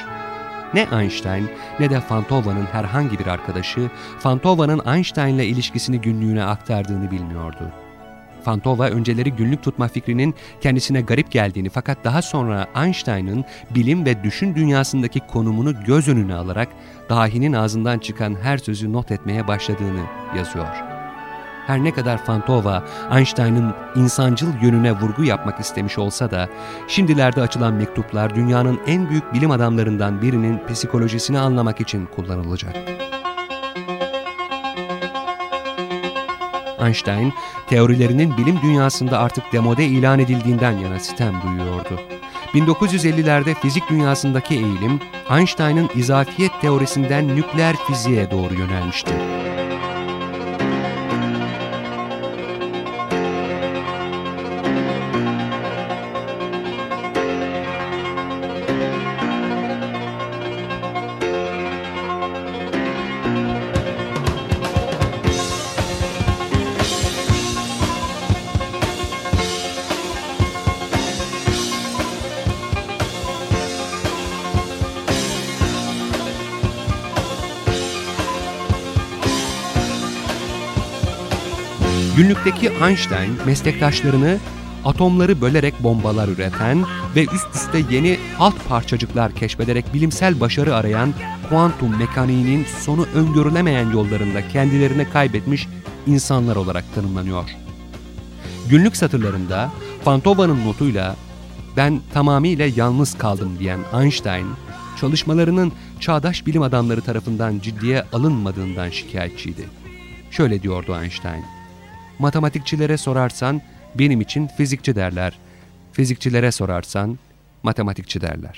Ne 0.75 0.87
Einstein 1.01 1.51
ne 1.81 1.91
de 1.91 2.01
Fantova'nın 2.01 2.67
herhangi 2.73 3.19
bir 3.19 3.27
arkadaşı 3.27 3.91
Fantova'nın 4.19 4.95
Einstein'la 4.95 5.43
ilişkisini 5.43 6.01
günlüğüne 6.01 6.45
aktardığını 6.45 7.11
bilmiyordu. 7.11 7.73
Fantova 8.45 8.89
önceleri 8.89 9.33
günlük 9.33 9.63
tutma 9.63 9.89
fikrinin 9.89 10.35
kendisine 10.61 11.01
garip 11.01 11.31
geldiğini 11.31 11.69
fakat 11.69 12.05
daha 12.05 12.23
sonra 12.23 12.67
Einstein'ın 12.85 13.45
bilim 13.71 14.05
ve 14.05 14.25
düşün 14.25 14.55
dünyasındaki 14.55 15.21
konumunu 15.21 15.85
göz 15.85 16.09
önüne 16.09 16.35
alarak 16.35 16.69
dahinin 17.09 17.53
ağzından 17.53 17.99
çıkan 17.99 18.37
her 18.43 18.59
sözü 18.59 18.93
not 18.93 19.11
etmeye 19.11 19.49
başladığını 19.49 20.05
yazıyor. 20.37 20.99
Her 21.67 21.85
ne 21.85 21.93
kadar 21.93 22.25
Fantova, 22.25 22.85
Einstein'ın 23.13 23.75
insancıl 23.97 24.49
yönüne 24.63 24.93
vurgu 24.93 25.25
yapmak 25.25 25.61
istemiş 25.61 25.99
olsa 25.99 26.31
da, 26.31 26.49
şimdilerde 26.89 27.41
açılan 27.41 27.75
mektuplar 27.75 28.35
dünyanın 28.35 28.81
en 28.87 29.11
büyük 29.11 29.35
bilim 29.35 29.51
adamlarından 29.51 30.23
birinin 30.23 30.61
psikolojisini 30.69 31.39
anlamak 31.39 31.81
için 31.81 32.07
kullanılacak. 32.07 32.77
Einstein, 36.81 37.33
teorilerinin 37.69 38.37
bilim 38.37 38.63
dünyasında 38.63 39.19
artık 39.19 39.53
demode 39.53 39.85
ilan 39.85 40.19
edildiğinden 40.19 40.79
yana 40.79 40.99
sitem 40.99 41.35
duyuyordu. 41.43 42.01
1950'lerde 42.55 43.55
fizik 43.55 43.91
dünyasındaki 43.91 44.55
eğilim, 44.55 45.01
Einstein'ın 45.31 45.91
izafiyet 45.95 46.53
teorisinden 46.61 47.29
nükleer 47.37 47.77
fiziğe 47.77 48.31
doğru 48.31 48.55
yönelmişti. 48.55 49.13
Günlükteki 82.19 82.69
Einstein 82.69 83.39
meslektaşlarını 83.47 84.39
atomları 84.85 85.41
bölerek 85.41 85.83
bombalar 85.83 86.29
üreten 86.29 86.85
ve 87.17 87.25
üst 87.25 87.55
üste 87.55 87.95
yeni 87.95 88.19
alt 88.39 88.69
parçacıklar 88.69 89.35
keşfederek 89.35 89.95
bilimsel 89.95 90.41
başarı 90.41 90.75
arayan 90.75 91.15
kuantum 91.49 91.99
mekaniğinin 91.99 92.65
sonu 92.65 93.07
öngörülemeyen 93.15 93.91
yollarında 93.91 94.49
kendilerini 94.49 95.11
kaybetmiş 95.11 95.69
insanlar 96.07 96.57
olarak 96.57 96.85
tanımlanıyor. 96.95 97.51
Günlük 98.71 98.97
satırlarında 98.97 99.73
Fantova'nın 100.05 100.67
notuyla 100.67 101.17
ben 101.77 102.01
tamamıyla 102.15 102.67
yalnız 102.77 103.19
kaldım 103.19 103.59
diyen 103.59 103.81
Einstein, 104.01 104.47
çalışmalarının 105.01 105.73
çağdaş 106.01 106.47
bilim 106.47 106.63
adamları 106.63 107.01
tarafından 107.01 107.59
ciddiye 107.59 108.05
alınmadığından 108.13 108.91
şikayetçiydi. 108.91 109.69
Şöyle 110.31 110.63
diyordu 110.63 110.99
Einstein, 111.03 111.45
matematikçilere 112.19 112.97
sorarsan 112.97 113.63
benim 113.95 114.21
için 114.21 114.47
fizikçi 114.47 114.97
derler, 114.97 115.39
fizikçilere 115.93 116.53
sorarsan 116.53 117.19
matematikçi 117.63 118.21
derler. 118.21 118.55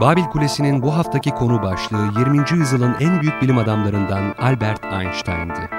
Babil 0.00 0.24
Kulesi'nin 0.24 0.82
bu 0.82 0.96
haftaki 0.96 1.30
konu 1.30 1.62
başlığı 1.62 2.10
20. 2.18 2.44
yüzyılın 2.50 2.94
en 3.00 3.20
büyük 3.20 3.42
bilim 3.42 3.58
adamlarından 3.58 4.34
Albert 4.38 4.84
Einstein'dı. 4.84 5.70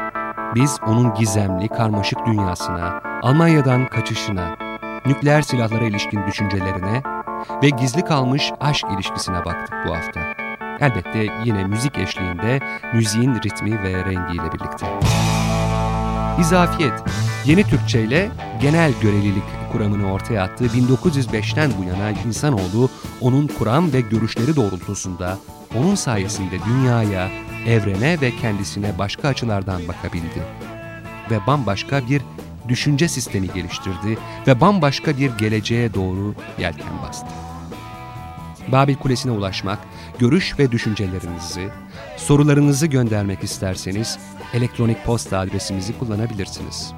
Biz 0.56 0.80
onun 0.88 1.13
gizemli, 1.13 1.68
karmaşık 1.68 2.26
dünyasına, 2.26 3.02
Almanya'dan 3.22 3.88
kaçışına, 3.88 4.56
nükleer 5.06 5.42
silahlara 5.42 5.84
ilişkin 5.84 6.28
düşüncelerine 6.28 7.04
ve 7.63 7.69
gizli 7.69 8.06
kalmış 8.06 8.51
aşk 8.60 8.86
ilişkisine 8.95 9.45
baktık 9.45 9.75
bu 9.88 9.95
hafta. 9.95 10.19
Elbette 10.79 11.27
yine 11.45 11.63
müzik 11.63 11.97
eşliğinde, 11.97 12.60
müziğin 12.93 13.36
ritmi 13.36 13.84
ve 13.84 14.06
rengiyle 14.06 14.53
birlikte. 14.53 14.86
İzafiyet, 16.39 16.93
yeni 17.45 17.63
Türkçe 17.63 18.03
ile 18.03 18.32
genel 18.62 18.91
görelilik 19.01 19.43
kuramını 19.71 20.13
ortaya 20.13 20.43
attığı 20.43 20.65
1905'ten 20.65 21.71
bu 21.79 21.84
yana 21.84 22.12
insanoğlu 22.12 22.89
onun 23.21 23.47
kuram 23.47 23.93
ve 23.93 24.01
görüşleri 24.01 24.56
doğrultusunda 24.56 25.38
onun 25.75 25.95
sayesinde 25.95 26.56
dünyaya, 26.65 27.29
evrene 27.67 28.21
ve 28.21 28.32
kendisine 28.36 28.97
başka 28.97 29.27
açılardan 29.27 29.82
bakabildi. 29.88 30.43
Ve 31.32 31.47
bambaşka 31.47 32.08
bir 32.10 32.21
düşünce 32.67 33.08
sistemi 33.08 33.47
geliştirdi 33.54 34.17
ve 34.47 34.62
bambaşka 34.62 35.17
bir 35.17 35.38
geleceğe 35.38 35.93
doğru 35.93 36.36
yelken 36.60 37.02
bastı. 37.08 37.28
Babil 38.67 38.95
Kulesi'ne 38.95 39.32
ulaşmak, 39.32 39.80
görüş 40.19 40.60
ve 40.60 40.71
düşüncelerinizi, 40.71 41.69
sorularınızı 42.17 42.88
göndermek 42.88 43.43
isterseniz 43.43 44.19
elektronik 44.54 45.06
posta 45.06 45.39
adresimizi 45.39 45.99
kullanabilirsiniz. 45.99 46.93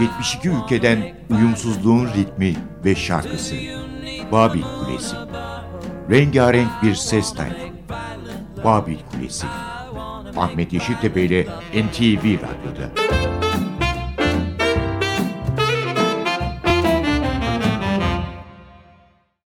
...72 0.00 0.64
ülkeden 0.64 0.98
uyumsuzluğun 1.30 2.06
ritmi 2.06 2.56
ve 2.84 2.94
şarkısı. 2.94 3.83
Babil 4.32 4.62
Kulesi. 4.62 5.16
Rengarenk 6.10 6.82
bir 6.82 6.94
ses 6.94 7.34
tayfı. 7.34 7.56
Babil 8.64 8.98
Kulesi. 9.12 9.46
Ahmet 10.36 10.72
Yeşiltepe 10.72 11.22
ile 11.22 11.46
NTV 11.74 12.24
Radyo'da. 12.24 13.13